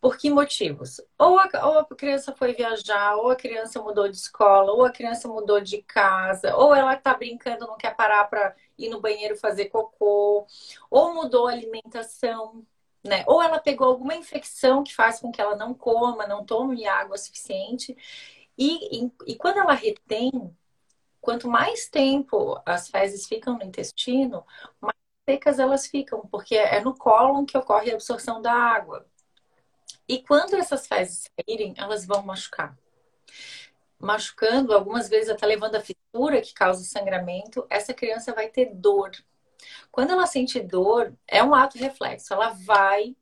Por 0.03 0.19
que 0.19 0.29
motivos? 0.31 1.01
Ou 1.17 1.39
a, 1.39 1.49
ou 1.65 1.79
a, 1.79 1.87
criança 1.87 2.35
foi 2.35 2.53
viajar, 2.55 3.15
ou 3.17 3.31
a 3.31 3.37
criança 3.37 3.81
mudou 3.81 4.09
de 4.09 4.17
escola, 4.17 4.73
ou 4.73 4.85
a 4.85 4.91
criança 4.91 5.29
mudou 5.29 5.61
de 5.61 5.81
casa, 5.83 6.57
ou 6.57 6.75
ela 6.75 6.95
está 6.95 7.15
brincando, 7.15 7.69
não 7.69 7.77
quer 7.77 7.95
parar 7.95 8.25
para 8.25 8.57
ir 8.77 8.89
no 8.91 9.01
banheiro 9.01 9.37
fazer 9.37 9.67
cocô, 9.67 10.45
ou 10.91 11.15
mudou 11.15 11.47
a 11.47 11.53
alimentação, 11.53 12.67
né? 13.05 13.23
Ou 13.29 13.41
ela 13.41 13.61
pegou 13.61 13.87
alguma 13.87 14.17
infecção 14.17 14.83
que 14.83 14.93
faz 14.93 15.21
com 15.21 15.31
que 15.31 15.41
ela 15.41 15.55
não 15.55 15.73
coma, 15.73 16.27
não 16.27 16.45
tome 16.45 16.85
água 16.85 17.17
suficiente. 17.17 17.97
E, 18.59 19.05
e, 19.05 19.13
e 19.29 19.37
quando 19.37 19.59
ela 19.59 19.75
retém, 19.75 20.33
quanto 21.21 21.49
mais 21.49 21.89
tempo 21.89 22.61
as 22.67 22.89
fezes 22.91 23.27
ficam 23.29 23.57
no 23.57 23.65
intestino, 23.65 24.45
mais 24.81 24.97
secas 25.29 25.59
elas 25.61 25.87
ficam, 25.87 26.23
porque 26.29 26.57
é 26.57 26.81
no 26.81 26.95
cólon 26.97 27.45
que 27.47 27.57
ocorre 27.57 27.93
a 27.93 27.95
absorção 27.95 28.43
da 28.43 28.53
água. 28.53 29.07
E 30.09 30.23
quando 30.23 30.55
essas 30.55 30.87
fezes 30.87 31.29
saírem, 31.37 31.75
elas 31.77 32.05
vão 32.05 32.23
machucar. 32.23 32.77
Machucando, 33.99 34.75
algumas 34.75 35.09
vezes 35.09 35.31
até 35.31 35.47
levando 35.47 35.77
a 35.77 35.81
fissura 35.81 36.41
que 36.41 36.53
causa 36.53 36.83
sangramento, 36.85 37.67
essa 37.71 37.95
criança 37.95 38.33
vai 38.33 38.49
ter 38.49 38.75
dor. 38.75 39.13
Quando 39.91 40.11
ela 40.11 40.27
sente 40.27 40.59
dor, 40.61 41.15
é 41.27 41.43
um 41.43 41.55
ato 41.55 41.79
reflexo, 41.79 42.35
ela 42.35 42.51
vai 42.51 43.17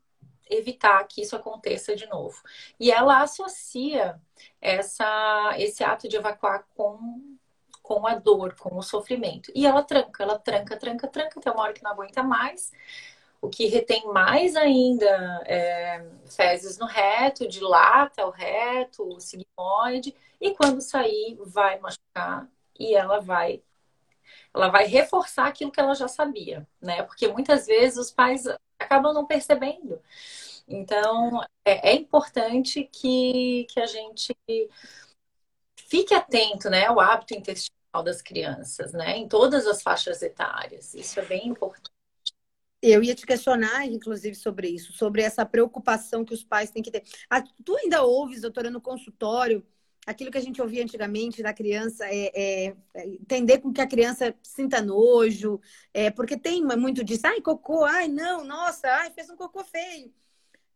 evitar 0.49 1.03
que 1.07 1.21
isso 1.21 1.35
aconteça 1.35 1.95
de 1.95 2.05
novo. 2.07 2.41
E 2.79 2.91
ela 2.91 3.21
associa 3.21 4.19
essa, 4.59 5.53
esse 5.57 5.83
ato 5.83 6.09
de 6.09 6.17
evacuar 6.17 6.65
com, 6.75 7.37
com 7.81 8.05
a 8.05 8.15
dor, 8.15 8.55
com 8.55 8.75
o 8.75 8.81
sofrimento. 8.81 9.51
E 9.55 9.65
ela 9.65 9.83
tranca, 9.83 10.23
ela 10.23 10.37
tranca, 10.37 10.75
tranca, 10.75 11.07
tranca, 11.07 11.39
até 11.39 11.51
uma 11.51 11.63
hora 11.63 11.73
que 11.73 11.83
não 11.83 11.91
aguenta 11.91 12.23
mais 12.23 12.71
o 13.41 13.49
que 13.49 13.65
retém 13.65 14.05
mais 14.13 14.55
ainda 14.55 15.07
é, 15.45 16.05
fezes 16.29 16.77
no 16.77 16.85
reto, 16.85 17.47
dilata 17.47 18.25
o 18.25 18.29
reto, 18.29 19.03
o 19.03 19.19
sigmoide, 19.19 20.15
e 20.39 20.51
quando 20.53 20.79
sair, 20.79 21.37
vai 21.45 21.79
machucar 21.79 22.47
e 22.79 22.95
ela 22.95 23.19
vai 23.19 23.61
ela 24.53 24.69
vai 24.69 24.85
reforçar 24.85 25.47
aquilo 25.47 25.71
que 25.71 25.79
ela 25.79 25.95
já 25.95 26.07
sabia, 26.07 26.67
né? 26.81 27.03
Porque 27.03 27.27
muitas 27.27 27.65
vezes 27.67 27.97
os 27.97 28.11
pais 28.11 28.43
acabam 28.79 29.13
não 29.13 29.25
percebendo. 29.25 30.01
Então, 30.67 31.41
é, 31.65 31.91
é 31.91 31.95
importante 31.95 32.83
que, 32.91 33.65
que 33.69 33.79
a 33.79 33.85
gente 33.85 34.35
fique 35.75 36.13
atento, 36.13 36.69
né, 36.69 36.85
ao 36.85 36.99
hábito 36.99 37.33
intestinal 37.33 38.03
das 38.03 38.21
crianças, 38.21 38.93
né, 38.93 39.17
em 39.17 39.27
todas 39.27 39.67
as 39.67 39.81
faixas 39.81 40.21
etárias. 40.21 40.93
Isso 40.93 41.19
é 41.19 41.25
bem 41.25 41.47
importante. 41.47 42.00
Eu 42.81 43.03
ia 43.03 43.13
te 43.13 43.25
questionar, 43.25 43.85
inclusive, 43.85 44.35
sobre 44.35 44.69
isso, 44.69 44.91
sobre 44.93 45.21
essa 45.21 45.45
preocupação 45.45 46.25
que 46.25 46.33
os 46.33 46.43
pais 46.43 46.71
têm 46.71 46.81
que 46.81 46.89
ter. 46.89 47.03
Ah, 47.29 47.43
tu 47.63 47.75
ainda 47.77 48.01
ouves, 48.01 48.41
doutora, 48.41 48.71
no 48.71 48.81
consultório, 48.81 49.63
aquilo 50.05 50.31
que 50.31 50.37
a 50.37 50.41
gente 50.41 50.61
ouvia 50.61 50.83
antigamente 50.83 51.43
da 51.43 51.53
criança, 51.53 52.05
é, 52.05 52.31
é, 52.33 52.75
é 52.95 53.05
entender 53.07 53.59
com 53.59 53.71
que 53.71 53.81
a 53.81 53.87
criança 53.87 54.33
sinta 54.41 54.81
nojo, 54.81 55.59
é, 55.93 56.09
porque 56.09 56.35
tem 56.35 56.63
muito 56.63 57.03
disso, 57.03 57.27
ai, 57.27 57.39
cocô, 57.39 57.85
ai, 57.85 58.07
não, 58.07 58.43
nossa, 58.43 58.87
ai, 58.87 59.11
fez 59.11 59.29
um 59.29 59.35
cocô 59.35 59.63
feio. 59.63 60.11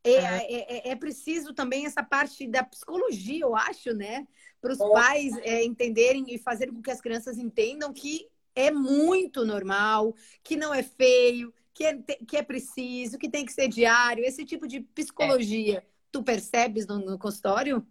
É, 0.04 0.14
é, 0.14 0.90
é, 0.90 0.90
é 0.92 0.96
preciso 0.96 1.52
também 1.56 1.88
essa 1.88 2.04
parte 2.04 2.48
da 2.48 2.64
psicologia, 2.64 3.40
eu 3.42 3.56
acho, 3.56 3.92
né? 3.92 4.28
Para 4.62 4.74
os 4.74 4.78
pais 4.78 5.34
entenderem 5.64 6.26
e 6.28 6.38
fazerem 6.38 6.76
com 6.76 6.82
que 6.82 6.92
as 6.92 7.02
crianças 7.02 7.40
entendam 7.40 7.92
que 7.92 8.28
é 8.56 8.70
muito 8.70 9.44
normal, 9.44 10.16
que 10.44 10.56
não 10.56 10.72
é 10.72 10.84
feio, 10.84 11.52
que 11.76 11.84
é, 11.84 11.98
que 11.98 12.38
é 12.38 12.42
preciso, 12.42 13.20
que 13.20 13.30
tem 13.30 13.46
que 13.46 13.52
ser 13.52 13.68
diário, 13.68 14.24
esse 14.24 14.46
tipo 14.46 14.66
de 14.66 14.80
psicologia. 14.80 15.80
É. 15.80 15.84
Tu 16.10 16.24
percebes 16.24 16.88
no, 16.88 17.00
no 17.00 17.20
consultório? 17.20 17.86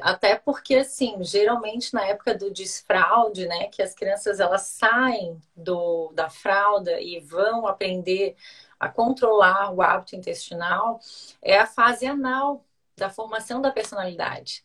Até 0.00 0.36
porque, 0.36 0.76
assim, 0.76 1.22
geralmente 1.22 1.92
na 1.92 2.06
época 2.06 2.34
do 2.34 2.50
desfraude, 2.50 3.46
né, 3.46 3.66
que 3.66 3.82
as 3.82 3.94
crianças 3.94 4.40
elas 4.40 4.62
saem 4.62 5.38
do, 5.54 6.10
da 6.14 6.30
fralda 6.30 6.98
e 7.00 7.20
vão 7.20 7.66
aprender 7.66 8.34
a 8.78 8.88
controlar 8.88 9.72
o 9.72 9.82
hábito 9.82 10.16
intestinal, 10.16 11.00
é 11.42 11.58
a 11.58 11.66
fase 11.66 12.06
anal 12.06 12.64
da 12.96 13.10
formação 13.10 13.60
da 13.60 13.70
personalidade. 13.70 14.64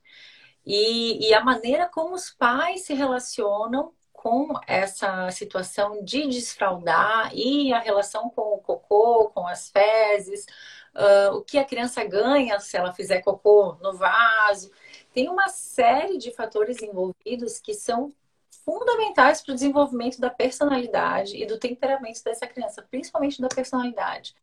E, 0.65 1.27
e 1.27 1.33
a 1.33 1.43
maneira 1.43 1.89
como 1.89 2.15
os 2.15 2.29
pais 2.29 2.83
se 2.83 2.93
relacionam 2.93 3.93
com 4.25 4.59
essa 4.65 5.29
situação 5.29 6.03
de 6.03 6.25
desfraldar 6.25 7.29
e 7.31 7.71
a 7.71 7.77
relação 7.77 8.27
com 8.31 8.55
o 8.55 8.57
cocô, 8.57 9.29
com 9.29 9.45
as 9.47 9.69
fezes, 9.69 10.47
uh, 10.95 11.35
o 11.35 11.43
que 11.43 11.59
a 11.59 11.63
criança 11.63 12.03
ganha 12.03 12.59
se 12.59 12.75
ela 12.75 12.91
fizer 12.91 13.21
cocô 13.21 13.77
no 13.83 13.93
vaso. 13.93 14.71
Tem 15.13 15.29
uma 15.29 15.47
série 15.49 16.17
de 16.17 16.31
fatores 16.31 16.81
envolvidos 16.81 17.59
que 17.59 17.75
são 17.75 18.11
fundamentais 18.49 19.43
para 19.43 19.51
o 19.51 19.53
desenvolvimento 19.55 20.19
da 20.19 20.31
personalidade 20.31 21.37
e 21.37 21.45
do 21.45 21.59
temperamento 21.59 22.23
dessa 22.23 22.47
criança, 22.47 22.81
principalmente 22.81 23.39
da 23.39 23.47
personalidade 23.47 24.35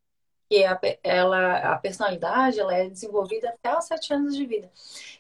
que 0.53 0.65
a, 0.65 0.79
ela, 1.03 1.75
a 1.75 1.79
personalidade 1.79 2.61
ela 2.61 2.75
é 2.75 2.89
desenvolvida 2.89 3.49
até 3.51 3.77
os 3.77 3.85
sete 3.87 4.13
anos 4.13 4.37
de 4.37 4.45
vida. 4.45 4.71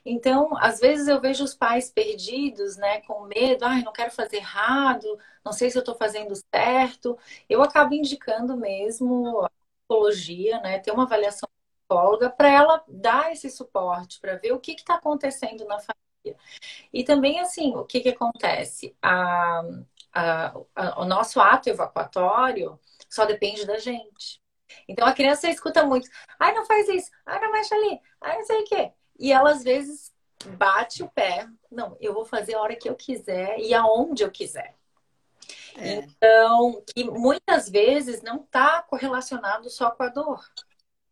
Então, 0.05 0.57
às 0.59 0.81
vezes 0.81 1.09
eu 1.09 1.21
vejo 1.21 1.45
os 1.45 1.55
pais 1.55 1.91
perdidos, 1.91 2.77
né, 2.77 3.01
com 3.03 3.23
medo, 3.27 3.65
ai, 3.65 3.83
não 3.83 3.93
quero 3.93 4.11
fazer 4.13 4.37
errado, 4.39 5.19
não 5.45 5.53
sei 5.53 5.71
se 5.71 5.79
eu 5.79 5.81
estou 5.81 5.95
fazendo 5.97 6.35
certo. 6.55 7.19
Eu 7.49 7.63
acabo 7.63 7.95
indicando 7.95 8.57
mesmo 8.57 9.41
a 9.45 9.51
psicologia, 9.51 10.61
né, 10.61 10.79
ter 10.81 10.91
uma 10.93 11.05
avaliação 11.05 11.49
psicóloga 11.89 12.31
para 12.31 12.49
ela 12.51 12.85
dar 12.89 13.33
esse 13.33 13.51
suporte, 13.51 14.21
para 14.21 14.37
ver 14.37 14.53
o 14.53 14.61
que 14.61 14.73
está 14.73 14.97
acontecendo 14.97 15.65
na 15.67 15.79
família. 15.79 16.39
E 16.93 17.05
também, 17.05 17.41
assim, 17.41 17.75
o 17.77 17.85
que, 17.85 18.01
que 18.01 18.11
acontece? 18.11 18.97
A, 19.03 19.63
a, 20.13 20.55
a, 20.77 21.03
o 21.03 21.07
nosso 21.07 21.41
ato 21.41 21.69
evacuatório 21.71 22.79
só 23.11 23.25
depende 23.27 23.67
da 23.67 23.79
gente. 23.79 24.42
Então 24.89 25.07
a 25.07 25.13
criança 25.13 25.49
escuta 25.49 25.85
muito, 25.85 26.09
ai, 26.39 26.55
não 26.55 26.67
faz 26.67 26.89
isso, 26.89 27.11
ai, 27.27 27.41
não 27.41 27.53
mexe 27.53 27.75
ali, 27.75 28.01
ai, 28.21 28.39
não 28.39 28.45
sei 28.45 28.61
o 28.61 28.65
quê. 28.65 28.93
E 29.19 29.33
ela 29.33 29.51
às 29.51 29.63
vezes 29.63 30.13
bate 30.57 31.03
o 31.03 31.09
pé, 31.09 31.49
não, 31.71 31.97
eu 32.01 32.13
vou 32.13 32.25
fazer 32.25 32.55
a 32.55 32.61
hora 32.61 32.77
que 32.77 32.89
eu 32.89 32.95
quiser 32.95 33.59
e 33.59 33.73
aonde 33.75 34.23
eu 34.23 34.31
quiser. 34.31 34.75
É. 35.77 35.95
Então, 35.95 36.83
que 36.95 37.05
muitas 37.05 37.69
vezes 37.69 38.23
não 38.23 38.37
está 38.37 38.83
correlacionado 38.83 39.71
só 39.71 39.91
com 39.91 40.03
a 40.03 40.09
dor, 40.09 40.45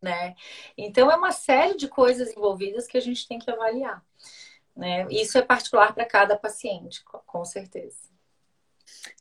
né? 0.01 0.35
Então 0.77 1.11
é 1.11 1.15
uma 1.15 1.31
série 1.31 1.75
de 1.75 1.87
coisas 1.87 2.35
envolvidas 2.35 2.87
que 2.87 2.97
a 2.97 3.01
gente 3.01 3.27
tem 3.27 3.39
que 3.39 3.49
avaliar. 3.49 4.03
Né? 4.75 5.05
Isso 5.09 5.37
é 5.37 5.41
particular 5.41 5.93
para 5.93 6.05
cada 6.05 6.37
paciente, 6.37 7.03
com 7.03 7.45
certeza. 7.45 8.09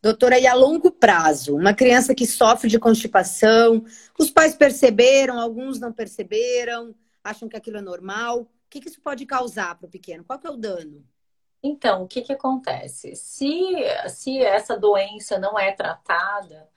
Doutora, 0.02 0.38
e 0.38 0.47
a 0.47 0.55
longo 0.55 0.90
prazo, 0.90 1.57
uma 1.57 1.75
criança 1.75 2.14
que 2.14 2.26
sofre 2.26 2.69
de 2.69 2.79
constipação, 2.79 3.85
os 4.19 4.31
pais 4.31 4.55
perceberam, 4.55 5.38
alguns 5.38 5.79
não 5.79 5.93
perceberam, 5.93 6.95
acham 7.23 7.49
que 7.49 7.57
aquilo 7.57 7.79
é 7.79 7.83
normal. 7.83 8.40
O 8.40 8.49
que, 8.71 8.81
que 8.81 8.88
isso 8.88 9.00
pode 9.00 9.26
causar 9.26 9.76
para 9.76 9.87
o 9.87 9.90
pequeno? 9.90 10.25
Qual 10.25 10.40
é 10.43 10.50
o 10.50 10.57
dano? 10.57 11.05
Então, 11.62 12.02
o 12.02 12.09
que, 12.09 12.23
que 12.23 12.33
acontece? 12.33 13.14
Se, 13.14 13.75
se 14.09 14.38
essa 14.38 14.79
doença 14.79 15.38
não 15.38 15.59
é 15.59 15.73
tratada, 15.73 16.69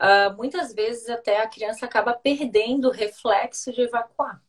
uh, 0.00 0.36
muitas 0.36 0.72
vezes 0.72 1.08
até 1.08 1.42
a 1.42 1.48
criança 1.48 1.86
acaba 1.86 2.12
perdendo 2.14 2.88
o 2.88 2.92
reflexo 2.92 3.72
de 3.72 3.82
evacuar 3.82 4.40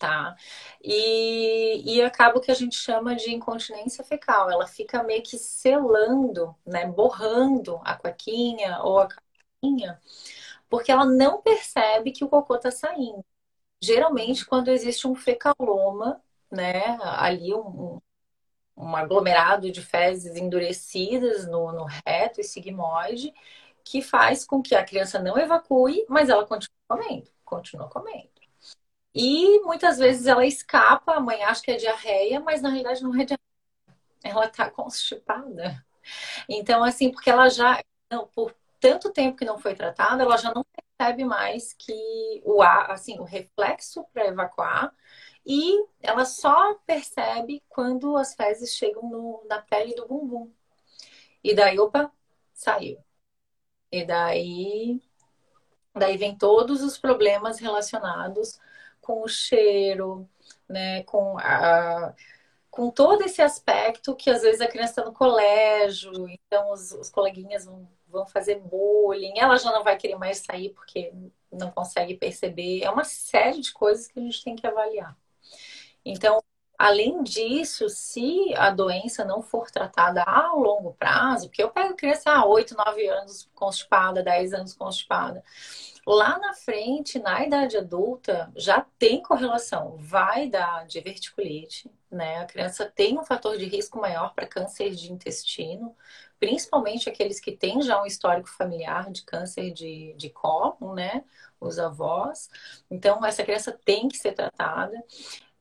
tá? 0.00 0.36
E, 0.82 1.96
e 1.98 2.02
acaba 2.02 2.38
o 2.38 2.42
que 2.42 2.50
a 2.50 2.54
gente 2.54 2.76
chama 2.76 3.14
de 3.16 3.30
incontinência 3.32 4.02
fecal. 4.04 4.50
Ela 4.50 4.66
fica 4.66 5.02
meio 5.04 5.22
que 5.22 5.38
selando, 5.38 6.56
né? 6.66 6.86
Borrando 6.86 7.80
a 7.84 7.96
cuequinha 7.96 8.80
ou 8.82 9.00
a 9.00 9.08
caquinha 9.08 10.00
porque 10.68 10.92
ela 10.92 11.04
não 11.04 11.42
percebe 11.42 12.12
que 12.12 12.24
o 12.24 12.28
cocô 12.28 12.56
está 12.56 12.70
saindo. 12.70 13.24
Geralmente, 13.82 14.46
quando 14.46 14.68
existe 14.70 15.06
um 15.08 15.14
fecaloma, 15.14 16.22
né, 16.50 16.98
ali 17.02 17.54
um, 17.54 18.00
um 18.76 18.96
aglomerado 18.96 19.70
de 19.72 19.82
fezes 19.82 20.36
endurecidas 20.36 21.46
no, 21.48 21.72
no 21.72 21.84
reto 22.06 22.40
e 22.40 22.44
sigmoide, 22.44 23.32
que 23.84 24.02
faz 24.02 24.44
com 24.46 24.62
que 24.62 24.74
a 24.74 24.84
criança 24.84 25.18
não 25.20 25.38
evacue, 25.38 26.04
mas 26.08 26.28
ela 26.28 26.46
continua 26.46 26.76
comendo, 26.88 27.30
continua 27.44 27.88
comendo. 27.88 28.39
E 29.14 29.60
muitas 29.60 29.98
vezes 29.98 30.26
ela 30.26 30.46
escapa, 30.46 31.14
a 31.14 31.20
mãe 31.20 31.42
acha 31.42 31.62
que 31.62 31.70
é 31.72 31.76
diarreia, 31.76 32.40
mas 32.40 32.62
na 32.62 32.68
realidade 32.70 33.02
não 33.02 33.12
é 33.14 33.24
diarreia. 33.24 33.38
Ela 34.22 34.46
está 34.46 34.70
constipada. 34.70 35.84
Então, 36.48 36.84
assim, 36.84 37.10
porque 37.10 37.30
ela 37.30 37.48
já, 37.48 37.82
não, 38.10 38.26
por 38.28 38.54
tanto 38.80 39.12
tempo 39.12 39.36
que 39.36 39.44
não 39.44 39.58
foi 39.58 39.74
tratada, 39.74 40.22
ela 40.22 40.36
já 40.36 40.52
não 40.54 40.64
percebe 40.64 41.24
mais 41.24 41.72
que 41.74 42.42
o 42.44 42.62
ar, 42.62 42.90
assim, 42.90 43.18
o 43.18 43.24
reflexo 43.24 44.04
para 44.12 44.26
evacuar 44.26 44.92
e 45.44 45.84
ela 46.00 46.24
só 46.24 46.74
percebe 46.86 47.62
quando 47.68 48.16
as 48.16 48.34
fezes 48.34 48.74
chegam 48.74 49.02
no, 49.08 49.44
na 49.48 49.60
pele 49.62 49.94
do 49.94 50.06
bumbum. 50.06 50.52
E 51.42 51.54
daí, 51.54 51.78
opa, 51.78 52.12
saiu. 52.52 52.98
E 53.90 54.04
daí, 54.04 55.00
daí 55.94 56.16
vem 56.16 56.36
todos 56.36 56.82
os 56.82 56.98
problemas 56.98 57.58
relacionados 57.58 58.60
com 59.10 59.22
o 59.22 59.28
cheiro, 59.28 60.28
né, 60.68 61.02
com 61.02 61.36
a 61.38 62.14
com 62.70 62.88
todo 62.88 63.22
esse 63.24 63.42
aspecto 63.42 64.14
que 64.14 64.30
às 64.30 64.42
vezes 64.42 64.60
a 64.60 64.68
criança 64.68 64.92
está 64.92 65.04
no 65.04 65.12
colégio, 65.12 66.12
então 66.28 66.72
os, 66.72 66.92
os 66.92 67.10
coleguinhas 67.10 67.64
vão, 67.64 67.88
vão 68.06 68.24
fazer 68.24 68.60
bullying, 68.60 69.32
ela 69.36 69.56
já 69.58 69.72
não 69.72 69.82
vai 69.82 69.96
querer 69.96 70.14
mais 70.16 70.38
sair 70.38 70.70
porque 70.70 71.12
não 71.50 71.72
consegue 71.72 72.14
perceber. 72.14 72.84
É 72.84 72.88
uma 72.90 73.02
série 73.02 73.60
de 73.60 73.72
coisas 73.72 74.06
que 74.06 74.20
a 74.20 74.22
gente 74.22 74.44
tem 74.44 74.54
que 74.54 74.64
avaliar. 74.64 75.16
Então, 76.04 76.40
além 76.80 77.22
disso, 77.22 77.90
se 77.90 78.54
a 78.56 78.70
doença 78.70 79.22
não 79.22 79.42
for 79.42 79.70
tratada 79.70 80.22
a 80.22 80.54
longo 80.54 80.94
prazo, 80.94 81.48
porque 81.48 81.62
eu 81.62 81.68
pego 81.68 81.94
criança 81.94 82.30
há 82.30 82.46
8, 82.46 82.74
9 82.74 83.06
anos 83.06 83.50
constipada, 83.54 84.22
10 84.22 84.54
anos 84.54 84.72
constipada, 84.72 85.44
lá 86.06 86.38
na 86.38 86.54
frente, 86.54 87.18
na 87.18 87.44
idade 87.44 87.76
adulta, 87.76 88.50
já 88.56 88.80
tem 88.98 89.22
correlação. 89.22 89.98
Vai 89.98 90.48
dar 90.48 90.86
diverticulite, 90.86 91.90
né? 92.10 92.38
A 92.38 92.46
criança 92.46 92.86
tem 92.86 93.18
um 93.18 93.24
fator 93.24 93.58
de 93.58 93.66
risco 93.66 94.00
maior 94.00 94.32
para 94.32 94.46
câncer 94.46 94.94
de 94.94 95.12
intestino, 95.12 95.94
principalmente 96.38 97.10
aqueles 97.10 97.38
que 97.38 97.52
têm 97.52 97.82
já 97.82 98.02
um 98.02 98.06
histórico 98.06 98.48
familiar 98.48 99.10
de 99.10 99.22
câncer 99.22 99.70
de, 99.70 100.14
de 100.16 100.32
né? 100.94 101.24
Os 101.60 101.78
avós. 101.78 102.48
Então, 102.90 103.22
essa 103.22 103.42
criança 103.42 103.78
tem 103.84 104.08
que 104.08 104.16
ser 104.16 104.32
tratada. 104.32 104.96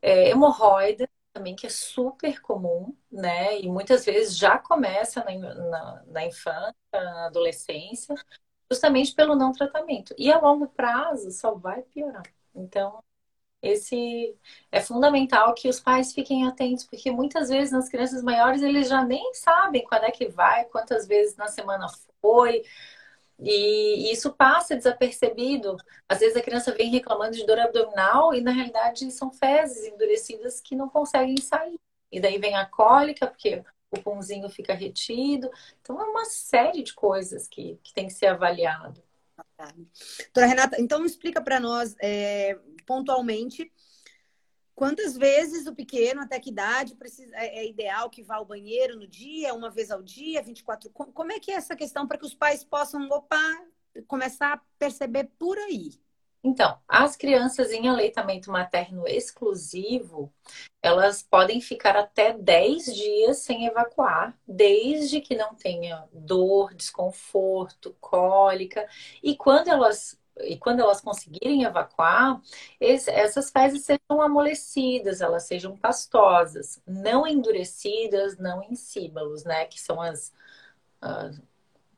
É, 0.01 0.29
hemorroida 0.29 1.10
também, 1.34 1.56
que 1.56 1.68
é 1.68 1.70
super 1.70 2.41
comum, 2.41 2.96
né? 3.12 3.60
E 3.60 3.68
muitas 3.70 4.06
vezes 4.06 4.38
já 4.38 4.58
começa 4.58 5.24
na, 5.24 5.32
na, 5.56 6.03
na 6.08 6.25
infância, 6.25 6.75
na 6.94 7.25
adolescência, 7.27 8.15
justamente 8.72 9.13
pelo 9.15 9.36
não 9.36 9.51
tratamento. 9.51 10.13
E 10.18 10.32
a 10.32 10.39
longo 10.39 10.68
prazo 10.70 11.32
só 11.32 11.53
vai 11.56 11.82
piorar. 11.84 12.24
Então, 12.56 13.03
esse 13.62 14.38
é 14.72 14.82
fundamental 14.82 15.53
que 15.53 15.68
os 15.70 15.79
pais 15.82 16.13
fiquem 16.13 16.48
atentos, 16.48 16.86
porque 16.86 17.12
muitas 17.12 17.50
vezes 17.50 17.72
nas 17.74 17.89
crianças 17.89 18.24
maiores 18.24 18.62
eles 18.62 18.88
já 18.88 19.03
nem 19.03 19.34
sabem 19.34 19.84
quando 19.86 20.06
é 20.06 20.12
que 20.12 20.27
vai, 20.29 20.65
quantas 20.65 21.08
vezes 21.08 21.36
na 21.36 21.48
semana 21.48 21.88
foi, 22.22 22.63
e 23.41 24.12
isso 24.12 24.34
passa 24.34 24.75
desapercebido. 24.75 25.77
Às 26.08 26.19
vezes 26.19 26.36
a 26.36 26.41
criança 26.41 26.74
vem 26.74 26.89
reclamando 26.89 27.36
de 27.36 27.46
dor 27.46 27.60
abdominal 27.60 28.34
e 28.34 28.41
na 28.41 28.51
realidade 28.51 29.10
são 29.12 29.31
fezes 29.31 29.86
endurecidas 29.86 30.60
que 30.60 30.75
não 30.75 30.89
conseguem 30.89 31.38
sair. 31.38 31.79
E 32.12 32.19
daí 32.19 32.38
vem 32.38 32.55
a 32.55 32.65
cólica, 32.65 33.27
porque 33.27 33.63
o 33.91 34.02
pãozinho 34.02 34.49
fica 34.49 34.73
retido. 34.73 35.49
Então 35.82 35.99
é 36.02 36.04
uma 36.04 36.25
série 36.25 36.84
de 36.84 36.93
coisas 36.93 37.47
que, 37.47 37.80
que 37.84 37.93
tem 37.93 38.08
que 38.08 38.13
ser 38.13 38.28
avaliado. 38.28 39.02
Doutora 39.58 40.45
Renata, 40.45 40.82
então 40.82 41.06
explica 41.06 41.41
para 41.41 41.60
nós 41.60 41.95
é, 42.02 42.58
pontualmente 42.86 43.71
Quantas 44.80 45.18
vezes 45.18 45.68
o 45.68 45.76
pequeno, 45.76 46.22
até 46.22 46.39
que 46.39 46.52
idade, 46.52 46.96
precisa, 46.96 47.36
é, 47.36 47.60
é, 47.60 47.68
ideal 47.68 48.10
que 48.10 48.24
vá 48.24 48.36
ao 48.36 48.46
banheiro 48.46 48.98
no 48.98 49.06
dia, 49.06 49.54
uma 49.54 49.70
vez 49.70 49.92
ao 49.92 50.02
dia, 50.02 50.42
24? 50.42 50.89
Como, 50.92 51.12
como 51.12 51.34
é 51.34 51.38
que 51.38 51.52
é 51.52 51.56
essa 51.56 51.76
questão 51.76 52.08
para 52.08 52.18
que 52.18 52.26
os 52.26 52.34
pais 52.34 52.63
possam, 52.63 53.06
opa, 53.10 53.42
começar 54.08 54.54
a 54.54 54.62
perceber 54.78 55.32
por 55.38 55.58
aí? 55.58 56.00
Então, 56.42 56.80
as 56.88 57.18
crianças 57.18 57.74
em 57.74 57.89
aleitamento 57.89 58.50
materno 58.50 59.06
exclusivo, 59.06 60.34
elas 60.82 61.22
podem 61.22 61.60
ficar 61.60 61.98
até 61.98 62.32
10 62.32 62.96
dias 62.96 63.39
sem 63.39 63.65
evacuar, 63.65 64.34
desde 64.48 65.20
que 65.20 65.36
não 65.36 65.56
tenha 65.56 66.08
dor, 66.13 66.74
desconforto, 66.74 67.98
cólica. 68.00 68.88
E 69.22 69.36
quando 69.36 69.68
elas 69.68 70.18
e 70.43 70.58
quando 70.58 70.80
elas 70.82 71.02
conseguirem 71.02 71.63
evacuar, 71.63 72.41
esse, 72.80 73.10
essas 73.10 73.49
fezes 73.49 73.84
sejam 73.84 74.21
amolecidas, 74.21 75.21
elas 75.21 75.43
sejam 75.43 75.75
pastosas, 75.78 76.82
não 76.88 77.28
endurecidas, 77.28 78.38
não 78.38 78.63
em 78.63 78.75
síbalos, 78.75 79.43
né? 79.43 79.65
Que 79.65 79.80
são 79.80 80.02
as 80.02 80.34
uh, 81.04 81.39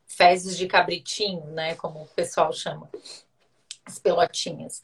fezes 0.06 0.58
de 0.58 0.68
cabritinho, 0.68 1.46
né? 1.48 1.76
Como 1.76 2.04
o 2.04 2.08
pessoal 2.08 2.52
chama, 2.52 2.90
as 3.86 4.00
pelotinhas. 4.00 4.82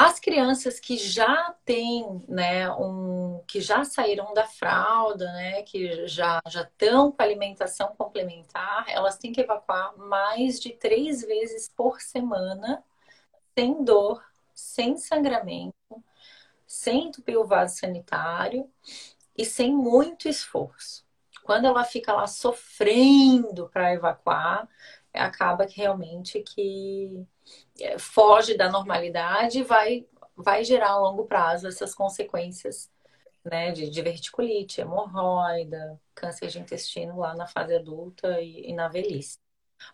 As 0.00 0.20
crianças 0.20 0.78
que 0.78 0.96
já 0.96 1.52
têm, 1.64 2.24
né, 2.28 2.70
um, 2.70 3.42
que 3.48 3.60
já 3.60 3.82
saíram 3.82 4.32
da 4.32 4.46
fralda, 4.46 5.24
né, 5.32 5.62
que 5.64 6.06
já 6.06 6.40
já 6.46 6.62
estão 6.62 7.10
com 7.10 7.20
alimentação 7.20 7.96
complementar, 7.96 8.84
elas 8.88 9.18
têm 9.18 9.32
que 9.32 9.40
evacuar 9.40 9.98
mais 9.98 10.60
de 10.60 10.70
três 10.70 11.22
vezes 11.22 11.68
por 11.68 12.00
semana, 12.00 12.84
sem 13.58 13.82
dor, 13.82 14.24
sem 14.54 14.96
sangramento, 14.96 15.74
sem 16.64 17.08
entupir 17.08 17.36
o 17.36 17.44
vaso 17.44 17.78
sanitário 17.78 18.70
e 19.36 19.44
sem 19.44 19.74
muito 19.74 20.28
esforço. 20.28 21.07
Quando 21.48 21.64
ela 21.64 21.82
fica 21.82 22.12
lá 22.12 22.26
sofrendo 22.26 23.70
para 23.70 23.94
evacuar, 23.94 24.68
acaba 25.14 25.66
que 25.66 25.78
realmente 25.78 26.42
que 26.42 27.26
é, 27.80 27.98
foge 27.98 28.54
da 28.54 28.70
normalidade 28.70 29.60
e 29.60 29.62
vai, 29.62 30.06
vai 30.36 30.62
gerar 30.62 30.90
a 30.90 30.98
longo 30.98 31.24
prazo 31.24 31.66
essas 31.66 31.94
consequências 31.94 32.90
né, 33.42 33.72
de 33.72 33.88
diverticulite, 33.88 34.82
hemorroida, 34.82 35.98
câncer 36.14 36.48
de 36.48 36.58
intestino 36.58 37.18
lá 37.18 37.34
na 37.34 37.46
fase 37.46 37.74
adulta 37.74 38.42
e, 38.42 38.68
e 38.68 38.74
na 38.74 38.88
velhice. 38.88 39.38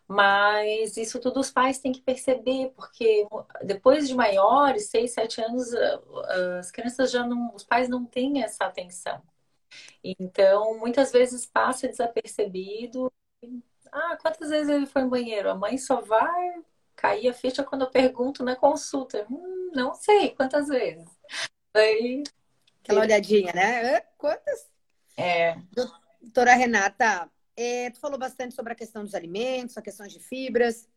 Mas 0.09 0.97
isso 0.97 1.21
tudo 1.21 1.39
os 1.39 1.53
pais 1.53 1.79
têm 1.79 1.93
que 1.93 2.03
perceber, 2.03 2.73
porque 2.75 3.29
depois 3.63 4.09
de 4.09 4.15
maiores, 4.17 4.91
6, 4.91 5.13
7 5.13 5.41
anos, 5.41 5.73
as 6.59 6.73
crianças 6.73 7.13
já 7.13 7.25
não, 7.25 7.55
os 7.55 7.63
pais 7.63 7.89
não 7.89 8.05
têm 8.05 8.43
essa 8.43 8.65
atenção. 8.65 9.23
Então, 10.03 10.79
muitas 10.79 11.13
vezes 11.13 11.47
passa 11.47 11.89
desapercebido. 11.89 13.13
Ah, 13.93 14.17
quantas 14.21 14.51
vezes 14.51 14.69
ele 14.69 14.87
foi 14.87 15.03
no 15.03 15.11
banheiro? 15.11 15.51
A 15.51 15.55
mãe 15.55 15.79
só 15.79 16.01
vai 16.01 16.63
cair 16.97 17.29
a 17.29 17.35
ficha 17.35 17.63
quando 17.63 17.83
eu 17.83 17.91
pergunto 17.91 18.43
na 18.45 18.57
consulta. 18.57 19.27
Hum, 19.31 19.71
não 19.75 19.95
sei 19.95 20.31
quantas 20.31 20.69
vezes. 20.69 21.09
Aí, 21.75 22.23
Aquela 22.83 23.01
olhadinha, 23.01 23.53
né? 23.53 24.01
Quantas? 24.19 24.71
É. 25.17 25.57
Doutora 26.21 26.55
Renata, 26.55 27.31
é, 27.57 27.91
tu 27.91 27.99
falou 27.99 28.19
bastante 28.19 28.55
sobre 28.55 28.73
a 28.73 28.77
questão 28.77 29.05
dos 29.05 29.15
alimentos, 29.15 29.77
a 29.77 29.83
questão 29.83 30.07
de 30.07 30.21
fibras. 30.21 30.89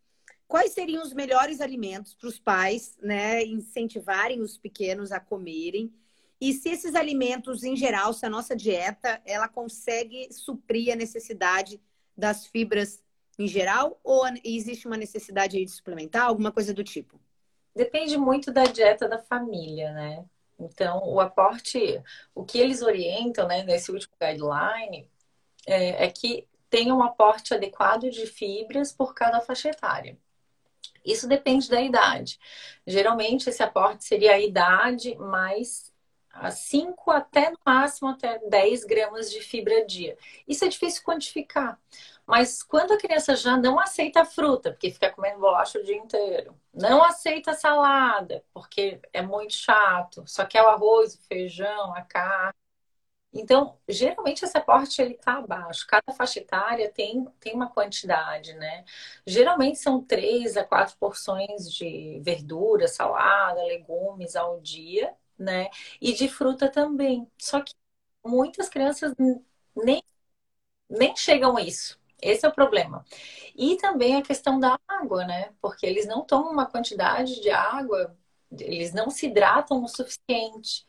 Quais 0.48 0.74
seriam 0.74 1.04
os 1.04 1.14
melhores 1.14 1.62
alimentos 1.62 2.14
para 2.14 2.28
os 2.28 2.40
pais, 2.40 2.98
né, 3.02 3.44
incentivarem 3.44 4.42
os 4.42 4.58
pequenos 4.58 5.12
a 5.12 5.20
comerem? 5.20 5.94
E 6.40 6.54
se 6.54 6.70
esses 6.70 6.94
alimentos, 6.94 7.64
em 7.64 7.76
geral, 7.76 8.14
se 8.14 8.26
a 8.26 8.30
nossa 8.30 8.56
dieta, 8.56 9.22
ela 9.26 9.48
consegue 9.48 10.32
suprir 10.32 10.94
a 10.94 10.96
necessidade 10.96 11.82
das 12.16 12.46
fibras 12.46 13.04
em 13.40 13.48
geral 13.48 14.00
ou 14.04 14.24
existe 14.44 14.88
uma 14.88 14.98
necessidade 14.98 15.64
de 15.64 15.72
suplementar, 15.72 16.24
alguma 16.24 16.52
coisa 16.52 16.74
do 16.74 16.84
tipo? 16.84 17.20
Depende 17.76 18.18
muito 18.18 18.52
da 18.52 18.64
dieta 18.64 19.08
da 19.08 19.20
família, 19.20 19.92
né? 19.92 20.26
Então, 20.60 21.04
o 21.08 21.20
aporte, 21.20 22.02
o 22.34 22.44
que 22.44 22.58
eles 22.58 22.82
orientam, 22.82 23.48
né, 23.48 23.64
nesse 23.64 23.92
último 23.92 24.14
guideline, 24.20 25.08
é, 25.68 26.06
é 26.06 26.10
que 26.10 26.48
tenha 26.70 26.94
um 26.96 27.04
aporte 27.04 27.54
adequado 27.54 28.10
de 28.10 28.26
fibras 28.26 28.92
por 28.92 29.14
cada 29.14 29.40
faixa 29.40 29.70
etária. 29.70 30.18
Isso 31.06 31.28
depende 31.28 31.70
da 31.70 31.80
idade. 31.80 32.40
Geralmente, 32.86 33.50
esse 33.50 33.62
aporte 33.62 34.04
seria 34.04 34.34
a 34.34 34.40
idade 34.40 35.16
mais 35.16 35.94
a 36.40 36.52
5 36.52 37.12
até 37.12 37.50
no 37.52 37.58
máximo 37.66 38.10
até 38.10 38.40
10 38.50 38.84
gramas 38.84 39.32
de 39.32 39.42
fibra 39.42 39.86
dia. 39.86 40.18
Isso 40.48 40.66
é 40.66 40.68
difícil 40.68 41.04
quantificar. 41.04 41.80
Mas 42.26 42.62
quando 42.62 42.94
a 42.94 42.98
criança 42.98 43.36
já 43.36 43.56
não 43.58 43.80
aceita 43.80 44.26
fruta, 44.26 44.72
porque 44.72 44.92
fica 44.92 45.12
comendo 45.12 45.40
bolacha 45.40 45.80
o 45.80 45.84
dia 45.84 45.96
inteiro, 45.98 46.54
não 46.74 47.04
aceita 47.04 47.54
salada, 47.54 48.44
porque 48.54 49.00
é 49.14 49.22
muito 49.22 49.54
chato, 49.54 50.24
só 50.28 50.46
quer 50.46 50.62
o 50.64 50.68
arroz, 50.68 51.16
o 51.16 51.22
feijão, 51.28 51.94
a 51.96 52.02
carne. 52.02 52.54
Então, 53.34 53.78
geralmente 53.88 54.44
esse 54.44 54.58
aporte 54.58 55.02
ele 55.02 55.14
tá 55.16 55.34
abaixo. 55.38 55.86
Cada 55.88 56.14
faixa 56.14 56.40
etária 56.40 56.90
tem, 56.92 57.26
tem 57.40 57.54
uma 57.54 57.70
quantidade, 57.70 58.54
né? 58.54 58.84
Geralmente 59.26 59.78
são 59.80 60.04
três 60.04 60.58
a 60.58 60.64
quatro 60.64 60.98
porções 60.98 61.72
de 61.72 62.20
verdura, 62.24 62.88
salada, 62.88 63.62
legumes 63.64 64.36
ao 64.36 64.60
dia, 64.62 65.14
né? 65.38 65.70
E 66.02 66.14
de 66.14 66.28
fruta 66.30 66.70
também. 66.72 67.30
Só 67.38 67.62
que 67.62 67.74
muitas 68.26 68.70
crianças 68.70 69.14
nem, 69.76 70.04
nem 70.90 71.16
chegam 71.16 71.58
a 71.58 71.62
isso. 71.62 72.00
Esse 72.22 72.46
é 72.46 72.50
o 72.50 72.54
problema. 72.54 73.06
E 73.56 73.78
também 73.78 74.16
a 74.16 74.22
questão 74.24 74.60
da 74.60 74.80
água, 74.88 75.26
né? 75.26 75.54
Porque 75.62 75.86
eles 75.86 76.08
não 76.08 76.26
tomam 76.26 76.52
uma 76.52 76.66
quantidade 76.70 77.42
de 77.42 77.50
água, 77.52 78.18
eles 78.60 78.94
não 78.94 79.10
se 79.10 79.28
hidratam 79.28 79.84
o 79.84 79.88
suficiente. 79.88 80.88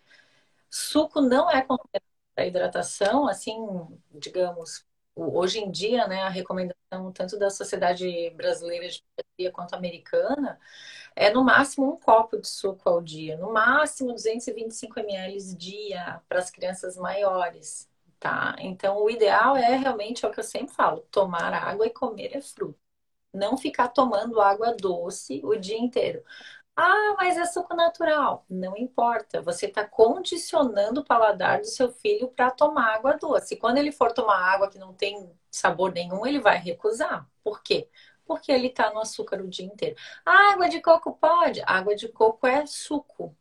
Suco 0.71 1.21
não 1.21 1.51
é 1.51 1.63
considerado 1.63 2.03
hidratação, 2.39 3.29
assim, 3.29 3.57
digamos, 4.13 4.85
hoje 5.19 5.59
em 5.61 5.71
dia, 5.71 6.07
né, 6.09 6.23
a 6.23 6.29
recomendação 6.29 7.13
tanto 7.13 7.39
da 7.39 7.51
Sociedade 7.51 8.31
Brasileira 8.31 8.89
de 8.89 9.05
Pediatria 9.17 9.53
quanto 9.53 9.75
americana 9.75 10.59
é 11.17 11.31
no 11.31 11.45
máximo 11.45 11.93
um 11.93 11.97
copo 11.99 12.39
de 12.41 12.49
suco 12.49 12.89
ao 12.89 13.01
dia, 13.03 13.37
no 13.37 13.53
máximo 13.53 14.13
225 14.13 15.01
ml 15.01 15.55
dia 15.57 16.23
para 16.29 16.39
as 16.39 16.51
crianças 16.51 16.97
maiores 16.97 17.89
tá? 18.21 18.57
Então, 18.59 18.99
o 19.03 19.11
ideal 19.11 19.57
é 19.57 19.77
realmente 19.77 20.25
é 20.25 20.29
o 20.29 20.33
que 20.33 20.41
eu 20.41 20.45
sempre 20.45 20.75
falo: 20.75 21.03
tomar 21.11 21.53
água 21.55 21.87
e 21.87 21.91
comer 21.91 22.37
é 22.37 22.41
fruta. 22.41 22.79
Não 23.33 23.57
ficar 23.59 23.89
tomando 23.89 24.41
água 24.41 24.75
doce 24.75 25.41
o 25.45 25.57
dia 25.57 25.79
inteiro. 25.79 26.25
Ah, 26.81 27.17
mas 27.19 27.37
é 27.37 27.45
suco 27.45 27.75
natural. 27.75 28.47
Não 28.49 28.77
importa. 28.77 29.43
Você 29.43 29.67
está 29.67 29.85
condicionando 29.85 31.01
o 31.01 31.05
paladar 31.05 31.59
do 31.61 31.67
seu 31.67 31.91
filho 31.91 32.29
para 32.29 32.53
tomar 32.53 32.95
água 32.95 33.15
doce. 33.15 33.57
Quando 33.57 33.79
ele 33.79 33.91
for 33.91 34.13
tomar 34.13 34.39
água 34.39 34.71
que 34.71 34.79
não 34.79 34.95
tem 34.95 35.29
sabor 35.51 35.93
nenhum, 35.93 36.25
ele 36.25 36.39
vai 36.39 36.57
recusar. 36.57 37.29
Por 37.43 37.65
quê? 37.65 37.89
Porque 38.25 38.53
ele 38.53 38.69
está 38.69 38.93
no 38.93 39.01
açúcar 39.01 39.41
o 39.41 39.49
dia 39.49 39.67
inteiro. 39.67 39.97
Ah, 40.25 40.53
água 40.53 40.69
de 40.69 40.81
coco 40.81 41.19
pode? 41.21 41.61
Água 41.67 41.97
de 41.97 42.07
coco 42.07 42.47
é 42.47 42.65
suco. 42.65 43.37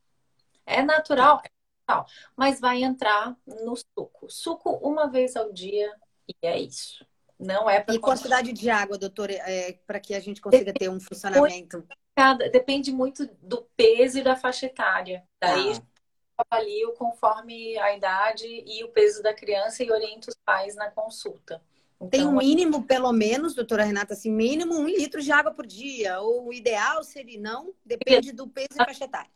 É 0.66 0.82
natural, 0.82 1.40
tal, 1.86 2.08
mas 2.36 2.60
vai 2.60 2.82
entrar 2.82 3.38
no 3.46 3.76
suco. 3.76 4.28
Suco 4.32 4.72
uma 4.82 5.08
vez 5.12 5.36
ao 5.36 5.54
dia 5.54 5.94
e 6.28 6.36
é 6.42 6.60
isso. 6.60 7.06
Não 7.40 7.70
é 7.70 7.82
para. 7.82 7.94
E 7.94 8.00
quantidade 8.00 8.52
de 8.52 8.68
água, 8.68 8.98
doutora, 8.98 9.34
é, 9.34 9.74
para 9.86 10.00
que 10.00 10.16
a 10.16 10.20
gente 10.20 10.42
consiga 10.42 10.74
ter 10.74 10.90
um 10.90 11.00
funcionamento? 11.00 11.88
Cada, 12.18 12.50
depende 12.50 12.92
muito 12.92 13.30
do 13.44 13.62
peso 13.78 14.18
e 14.18 14.24
da 14.24 14.36
faixa 14.36 14.66
etária. 14.66 15.24
Daí 15.40 15.74
ah. 15.74 16.44
avalio 16.50 16.94
conforme 16.94 17.78
a 17.78 17.96
idade 17.96 18.48
e 18.48 18.84
o 18.84 18.90
peso 18.90 19.22
da 19.22 19.36
criança 19.36 19.84
e 19.84 19.92
oriento 19.92 20.30
os 20.30 20.36
pais 20.44 20.76
na 20.76 20.90
consulta. 20.90 21.62
Então, 21.98 22.10
Tem 22.10 22.26
um 22.26 22.36
mínimo, 22.36 22.88
pelo 22.88 23.14
menos, 23.14 23.54
doutora 23.54 23.84
Renata, 23.84 24.16
assim, 24.16 24.32
mínimo 24.32 24.74
um 24.74 24.88
litro 24.88 25.22
de 25.22 25.32
água 25.32 25.52
por 25.52 25.68
dia. 25.68 26.20
Ou 26.20 26.48
o 26.48 26.54
ideal 26.54 27.04
seria 27.04 27.40
não, 27.40 27.72
depende 27.86 28.32
do 28.32 28.48
peso 28.48 28.70
e 28.74 28.78
faixa 28.78 29.06
etária. 29.06 29.30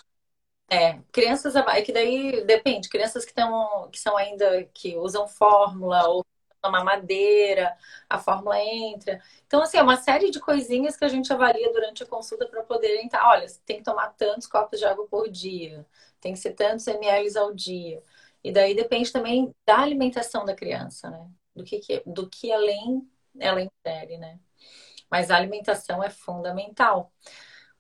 É, 0.68 0.98
crianças 1.12 1.56
é 1.56 1.82
que 1.84 1.94
daí 1.94 2.44
depende, 2.46 2.90
crianças 2.90 3.26
que 3.26 3.32
estão 3.32 3.90
que 3.92 4.00
são 4.00 4.18
ainda 4.18 4.64
que 4.74 4.98
usam 4.98 5.28
fórmula 5.28 6.08
ou 6.08 6.26
uma 6.70 6.84
madeira, 6.84 7.76
a 8.10 8.20
fórmula 8.20 8.60
entra. 8.60 9.22
Então, 9.48 9.62
assim, 9.62 9.78
é 9.78 9.84
uma 9.84 9.98
série 9.98 10.30
de 10.30 10.40
coisinhas 10.40 10.96
que 10.96 11.06
a 11.06 11.08
gente 11.08 11.32
avalia 11.32 11.72
durante 11.72 12.04
a 12.04 12.06
consulta 12.06 12.48
para 12.48 12.64
poder 12.64 13.02
entrar. 13.02 13.28
Olha, 13.30 13.48
tem 13.66 13.78
que 13.78 13.84
tomar 13.84 14.10
tantos 14.16 14.48
copos 14.48 14.80
de 14.80 14.86
água 14.86 15.08
por 15.08 15.30
dia, 15.30 15.86
tem 16.20 16.34
que 16.34 16.40
ser 16.40 16.54
tantos 16.54 16.88
ml 16.88 17.38
ao 17.38 17.54
dia. 17.54 18.04
E 18.44 18.52
daí 18.52 18.76
depende 18.76 19.12
também 19.12 19.54
da 19.66 19.80
alimentação 19.80 20.46
da 20.46 20.56
criança, 20.56 21.10
né? 21.10 21.28
Do 21.56 21.64
que, 21.64 21.80
que 21.80 22.02
do 22.06 22.30
que 22.30 22.52
além 22.52 23.08
ela 23.40 23.62
insere, 23.62 24.18
né? 24.18 24.40
Mas 25.10 25.30
a 25.30 25.36
alimentação 25.38 26.04
é 26.04 26.10
fundamental. 26.10 27.12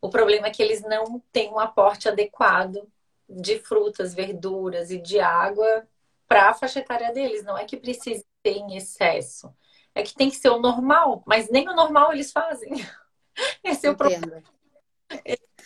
O 0.02 0.10
problema 0.10 0.48
é 0.48 0.52
que 0.52 0.62
eles 0.62 0.82
não 0.82 1.20
têm 1.32 1.52
um 1.52 1.60
aporte 1.60 2.10
adequado 2.10 2.88
de 3.30 3.60
frutas, 3.60 4.13
verduras 4.13 4.91
e 4.91 5.00
de 5.00 5.20
água 5.20 5.88
para 6.28 6.50
a 6.50 6.54
faixa 6.54 6.80
etária 6.80 7.13
deles. 7.13 7.44
Não 7.44 7.58
é 7.58 7.65
que 7.65 7.78
precise 7.78 8.26
ter 8.42 8.58
em 8.58 8.76
excesso. 8.76 9.54
É 9.94 10.04
que 10.04 10.16
tem 10.16 10.30
que 10.30 10.38
ser 10.38 10.50
o 10.50 10.60
normal, 10.60 11.24
mas 11.26 11.50
nem 11.50 11.68
o 11.68 11.76
normal 11.76 12.14
eles 12.14 12.32
fazem. 12.32 12.72
Esse 13.64 13.88
é 13.88 13.92
o 13.92 13.96
problema. 13.96 14.44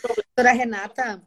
Doutora 0.01 0.51
Renata, 0.51 1.21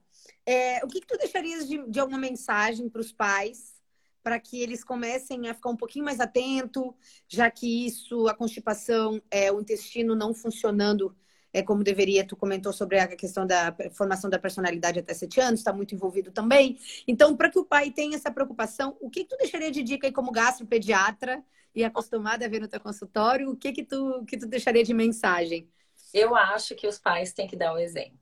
é, 0.44 0.84
o 0.84 0.88
que, 0.88 1.00
que 1.00 1.06
tu 1.06 1.16
deixarias 1.16 1.68
de, 1.68 1.86
de 1.88 2.00
alguma 2.00 2.18
mensagem 2.18 2.88
para 2.88 3.00
os 3.00 3.12
pais 3.12 3.78
para 4.22 4.38
que 4.38 4.60
eles 4.60 4.84
comecem 4.84 5.48
a 5.48 5.54
ficar 5.54 5.70
um 5.70 5.76
pouquinho 5.76 6.04
mais 6.04 6.20
atento, 6.20 6.94
já 7.26 7.50
que 7.50 7.86
isso, 7.86 8.28
a 8.28 8.34
constipação, 8.34 9.22
é, 9.30 9.50
o 9.50 9.60
intestino 9.60 10.14
não 10.14 10.34
funcionando 10.34 11.16
é, 11.52 11.62
como 11.62 11.82
deveria. 11.84 12.26
Tu 12.26 12.36
comentou 12.36 12.72
sobre 12.72 12.98
a 12.98 13.08
questão 13.08 13.46
da 13.46 13.74
formação 13.92 14.28
da 14.30 14.38
personalidade 14.38 14.98
até 14.98 15.14
sete 15.14 15.40
anos, 15.40 15.60
está 15.60 15.72
muito 15.72 15.94
envolvido 15.94 16.30
também. 16.30 16.78
Então, 17.06 17.36
para 17.36 17.50
que 17.50 17.58
o 17.58 17.64
pai 17.64 17.90
tenha 17.90 18.16
essa 18.16 18.30
preocupação, 18.30 18.96
o 19.00 19.10
que, 19.10 19.24
que 19.24 19.30
tu 19.30 19.36
deixaria 19.36 19.70
de 19.70 19.82
dica 19.82 20.06
aí 20.06 20.12
como 20.12 20.32
gastropediatra 20.32 21.42
e 21.74 21.84
acostumada 21.84 22.44
a 22.44 22.48
ver 22.48 22.60
no 22.60 22.68
teu 22.68 22.80
consultório? 22.80 23.50
O 23.50 23.56
que 23.56 23.72
que 23.72 23.84
tu, 23.84 24.24
que 24.26 24.36
tu 24.36 24.46
deixaria 24.46 24.84
de 24.84 24.94
mensagem? 24.94 25.68
Eu 26.12 26.34
acho 26.34 26.74
que 26.74 26.86
os 26.86 26.98
pais 26.98 27.32
têm 27.32 27.46
que 27.46 27.56
dar 27.56 27.74
o 27.74 27.78
exemplo, 27.78 28.18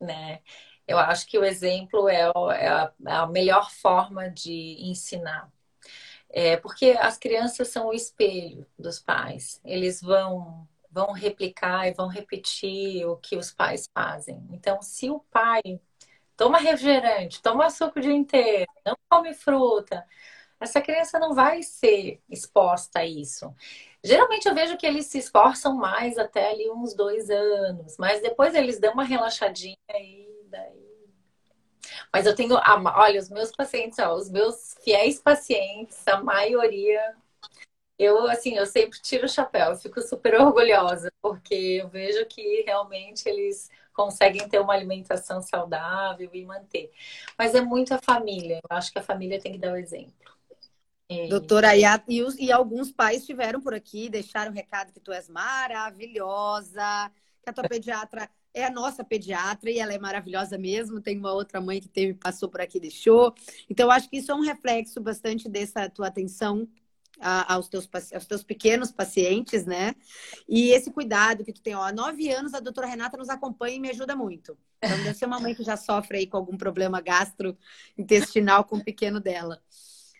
né? 0.00 0.40
Eu 0.86 0.98
acho 0.98 1.26
que 1.26 1.38
o 1.38 1.44
exemplo 1.44 2.08
é, 2.08 2.30
é 2.58 2.68
a, 2.68 2.92
a 3.06 3.26
melhor 3.26 3.70
forma 3.70 4.28
de 4.28 4.76
ensinar. 4.80 5.50
É, 6.28 6.56
porque 6.56 6.90
as 6.98 7.16
crianças 7.16 7.68
são 7.68 7.86
o 7.88 7.94
espelho 7.94 8.66
dos 8.78 8.98
pais. 8.98 9.60
Eles 9.64 10.00
vão 10.02 10.68
vão 10.94 11.12
replicar 11.12 11.88
e 11.88 11.92
vão 11.92 12.06
repetir 12.06 13.04
o 13.06 13.16
que 13.16 13.36
os 13.36 13.52
pais 13.52 13.90
fazem. 13.92 14.46
Então, 14.52 14.80
se 14.80 15.10
o 15.10 15.18
pai 15.18 15.60
toma 16.36 16.58
refrigerante, 16.58 17.42
toma 17.42 17.68
suco 17.68 17.98
o 17.98 18.02
dia 18.02 18.12
inteiro, 18.12 18.70
não 18.86 18.96
come 19.10 19.34
fruta, 19.34 20.06
essa 20.60 20.80
criança 20.80 21.18
não 21.18 21.34
vai 21.34 21.62
ser 21.62 22.22
exposta 22.30 23.00
a 23.00 23.06
isso. 23.06 23.52
Geralmente 24.02 24.46
eu 24.46 24.54
vejo 24.54 24.76
que 24.76 24.86
eles 24.86 25.06
se 25.06 25.18
esforçam 25.18 25.76
mais 25.76 26.16
até 26.16 26.50
ali 26.50 26.70
uns 26.70 26.94
dois 26.94 27.28
anos, 27.28 27.96
mas 27.98 28.22
depois 28.22 28.54
eles 28.54 28.78
dão 28.78 28.92
uma 28.92 29.04
relaxadinha 29.04 29.76
e 29.90 30.28
daí. 30.48 30.84
Mas 32.12 32.24
eu 32.24 32.34
tenho, 32.34 32.54
olha, 32.54 33.20
os 33.20 33.28
meus 33.28 33.50
pacientes, 33.50 33.98
ó, 33.98 34.14
os 34.14 34.30
meus 34.30 34.76
fiéis 34.82 35.20
pacientes, 35.20 36.06
a 36.06 36.22
maioria 36.22 37.16
eu, 37.98 38.26
assim, 38.26 38.56
eu 38.56 38.66
sempre 38.66 39.00
tiro 39.00 39.26
o 39.26 39.28
chapéu, 39.28 39.70
eu 39.70 39.76
fico 39.76 40.00
super 40.02 40.34
orgulhosa, 40.40 41.12
porque 41.22 41.80
eu 41.82 41.88
vejo 41.88 42.26
que 42.26 42.62
realmente 42.62 43.28
eles 43.28 43.70
conseguem 43.92 44.48
ter 44.48 44.58
uma 44.58 44.74
alimentação 44.74 45.40
saudável 45.40 46.28
e 46.32 46.44
manter. 46.44 46.90
Mas 47.38 47.54
é 47.54 47.60
muito 47.60 47.94
a 47.94 47.98
família, 47.98 48.56
eu 48.56 48.76
acho 48.76 48.92
que 48.92 48.98
a 48.98 49.02
família 49.02 49.40
tem 49.40 49.52
que 49.52 49.58
dar 49.58 49.72
o 49.72 49.76
exemplo. 49.76 50.34
E... 51.08 51.28
Doutora, 51.28 51.76
e, 52.08 52.22
os, 52.22 52.34
e 52.36 52.50
alguns 52.50 52.90
pais 52.90 53.20
estiveram 53.20 53.60
por 53.60 53.74
aqui, 53.74 54.08
deixaram 54.08 54.50
o 54.50 54.54
recado 54.54 54.92
que 54.92 55.00
tu 55.00 55.12
és 55.12 55.28
maravilhosa, 55.28 57.10
que 57.42 57.50
a 57.50 57.52
tua 57.52 57.68
pediatra 57.68 58.28
é 58.54 58.64
a 58.64 58.70
nossa 58.70 59.04
pediatra 59.04 59.70
e 59.70 59.78
ela 59.80 59.92
é 59.92 59.98
maravilhosa 59.98 60.56
mesmo. 60.56 61.00
Tem 61.00 61.18
uma 61.18 61.32
outra 61.32 61.60
mãe 61.60 61.80
que 61.80 61.88
teve, 61.88 62.14
passou 62.14 62.48
por 62.48 62.60
aqui 62.60 62.78
deixou. 62.78 63.34
Então, 63.68 63.90
acho 63.90 64.08
que 64.08 64.16
isso 64.16 64.30
é 64.30 64.34
um 64.34 64.40
reflexo 64.40 65.00
bastante 65.00 65.48
dessa 65.48 65.90
tua 65.90 66.06
atenção 66.06 66.66
a, 67.20 67.54
aos, 67.54 67.68
teus, 67.68 67.88
aos 68.12 68.26
teus 68.26 68.42
pequenos 68.42 68.90
pacientes, 68.90 69.64
né? 69.64 69.94
E 70.48 70.70
esse 70.70 70.90
cuidado 70.90 71.44
que 71.44 71.52
tu 71.52 71.62
tem, 71.62 71.74
ó, 71.74 71.82
há 71.82 71.92
nove 71.92 72.30
anos 72.30 72.54
a 72.54 72.60
doutora 72.60 72.86
Renata 72.86 73.16
nos 73.16 73.28
acompanha 73.28 73.76
e 73.76 73.80
me 73.80 73.90
ajuda 73.90 74.16
muito. 74.16 74.56
Então, 74.82 74.96
deve 74.98 75.14
ser 75.14 75.26
uma 75.26 75.40
mãe 75.40 75.54
que 75.54 75.62
já 75.62 75.76
sofre 75.76 76.18
aí 76.18 76.26
com 76.26 76.36
algum 76.36 76.56
problema 76.56 77.00
gastrointestinal 77.00 78.64
com 78.64 78.76
o 78.76 78.84
pequeno 78.84 79.20
dela. 79.20 79.62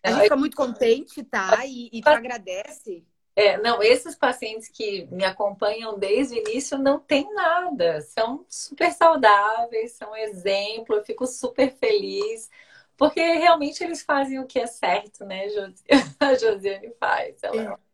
A 0.03 0.13
gente 0.13 0.23
fica 0.23 0.37
muito 0.37 0.57
contente, 0.57 1.23
tá? 1.25 1.65
E, 1.67 1.89
e 1.93 2.01
te 2.01 2.09
agradece. 2.09 3.05
É, 3.37 3.57
não, 3.57 3.83
esses 3.83 4.15
pacientes 4.15 4.69
que 4.69 5.09
me 5.11 5.25
acompanham 5.25 5.99
desde 5.99 6.37
o 6.37 6.39
início 6.39 6.79
não 6.79 7.01
tem 7.01 7.33
nada, 7.35 8.01
são 8.03 8.47
super 8.49 8.93
saudáveis, 8.93 9.93
são 9.93 10.15
exemplo, 10.15 10.95
eu 10.95 11.05
fico 11.05 11.27
super 11.27 11.75
feliz. 11.75 12.49
Porque 12.97 13.21
realmente 13.21 13.83
eles 13.83 14.03
fazem 14.03 14.39
o 14.39 14.47
que 14.47 14.59
é 14.59 14.67
certo, 14.67 15.25
né, 15.25 15.47
A 16.21 16.35
Josiane 16.35 16.93
faz. 16.99 17.43
Ela... 17.43 17.73
É. 17.73 17.85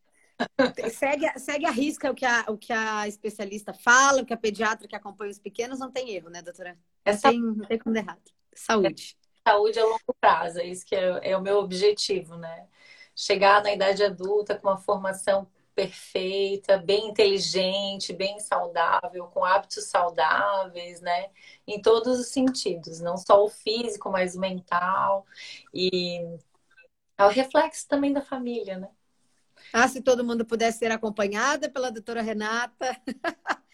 Segue, 0.90 1.38
segue 1.38 1.66
a 1.66 1.70
risca 1.70 2.10
o 2.10 2.14
que 2.14 2.24
a, 2.24 2.44
o 2.48 2.56
que 2.56 2.72
a 2.72 3.06
especialista 3.06 3.74
fala, 3.74 4.22
o 4.22 4.26
que 4.26 4.32
a 4.32 4.38
pediatra 4.38 4.88
que 4.88 4.96
acompanha 4.96 5.30
os 5.30 5.38
pequenos, 5.38 5.78
não 5.78 5.90
tem 5.90 6.10
erro, 6.10 6.30
né, 6.30 6.42
doutora? 6.42 6.78
Não, 7.04 7.12
é 7.12 7.16
tem, 7.16 7.40
não 7.40 7.66
tem 7.66 7.78
como 7.78 7.96
errado. 7.96 8.22
Saúde. 8.54 9.16
saúde 9.46 9.78
a 9.78 9.84
longo 9.84 10.14
prazo, 10.20 10.58
é 10.58 10.66
isso 10.66 10.84
que 10.84 10.94
é, 10.94 11.30
é 11.30 11.36
o 11.36 11.42
meu 11.42 11.58
objetivo, 11.58 12.36
né? 12.36 12.66
Chegar 13.14 13.62
na 13.62 13.72
idade 13.72 14.02
adulta 14.02 14.54
com 14.54 14.68
uma 14.68 14.78
formação 14.78 15.46
perfeita, 15.80 16.76
bem 16.76 17.08
inteligente, 17.08 18.12
bem 18.12 18.38
saudável, 18.38 19.24
com 19.28 19.42
hábitos 19.42 19.84
saudáveis, 19.84 21.00
né? 21.00 21.30
Em 21.66 21.80
todos 21.80 22.20
os 22.20 22.26
sentidos, 22.26 23.00
não 23.00 23.16
só 23.16 23.42
o 23.42 23.48
físico, 23.48 24.10
mas 24.10 24.34
o 24.36 24.40
mental. 24.40 25.24
E 25.72 26.20
é 27.16 27.24
o 27.24 27.28
reflexo 27.28 27.88
também 27.88 28.12
da 28.12 28.20
família, 28.20 28.76
né? 28.76 28.88
Ah, 29.72 29.88
se 29.88 30.02
todo 30.02 30.24
mundo 30.24 30.44
pudesse 30.44 30.80
ser 30.80 30.92
acompanhada 30.92 31.70
pela 31.70 31.90
doutora 31.90 32.20
Renata. 32.20 32.94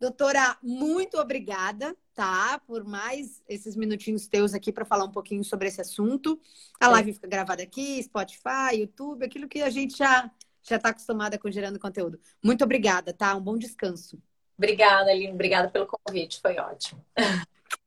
doutora, 0.00 0.58
muito 0.60 1.18
obrigada, 1.18 1.96
tá? 2.14 2.60
Por 2.66 2.82
mais 2.84 3.44
esses 3.48 3.76
minutinhos 3.76 4.26
teus 4.26 4.54
aqui 4.54 4.72
para 4.72 4.84
falar 4.84 5.04
um 5.04 5.12
pouquinho 5.12 5.44
sobre 5.44 5.68
esse 5.68 5.80
assunto. 5.80 6.40
A 6.80 6.88
live 6.88 7.12
fica 7.12 7.28
gravada 7.28 7.62
aqui, 7.62 8.02
Spotify, 8.02 8.74
YouTube, 8.76 9.24
aquilo 9.24 9.48
que 9.48 9.62
a 9.62 9.70
gente 9.70 9.96
já 9.96 10.28
já 10.64 10.76
está 10.76 10.88
acostumada 10.90 11.38
com 11.38 11.50
gerando 11.50 11.78
conteúdo. 11.78 12.18
Muito 12.42 12.64
obrigada, 12.64 13.12
tá? 13.12 13.34
Um 13.36 13.40
bom 13.42 13.56
descanso. 13.58 14.20
Obrigada, 14.56 15.10
Aline. 15.10 15.32
Obrigada 15.32 15.68
pelo 15.70 15.86
convite. 15.86 16.40
Foi 16.40 16.56
ótimo. 16.58 17.04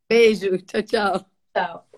Beijo. 0.09 0.57
Tchau, 0.65 0.83
tchau. 0.83 1.37
Tchau. 1.53 1.96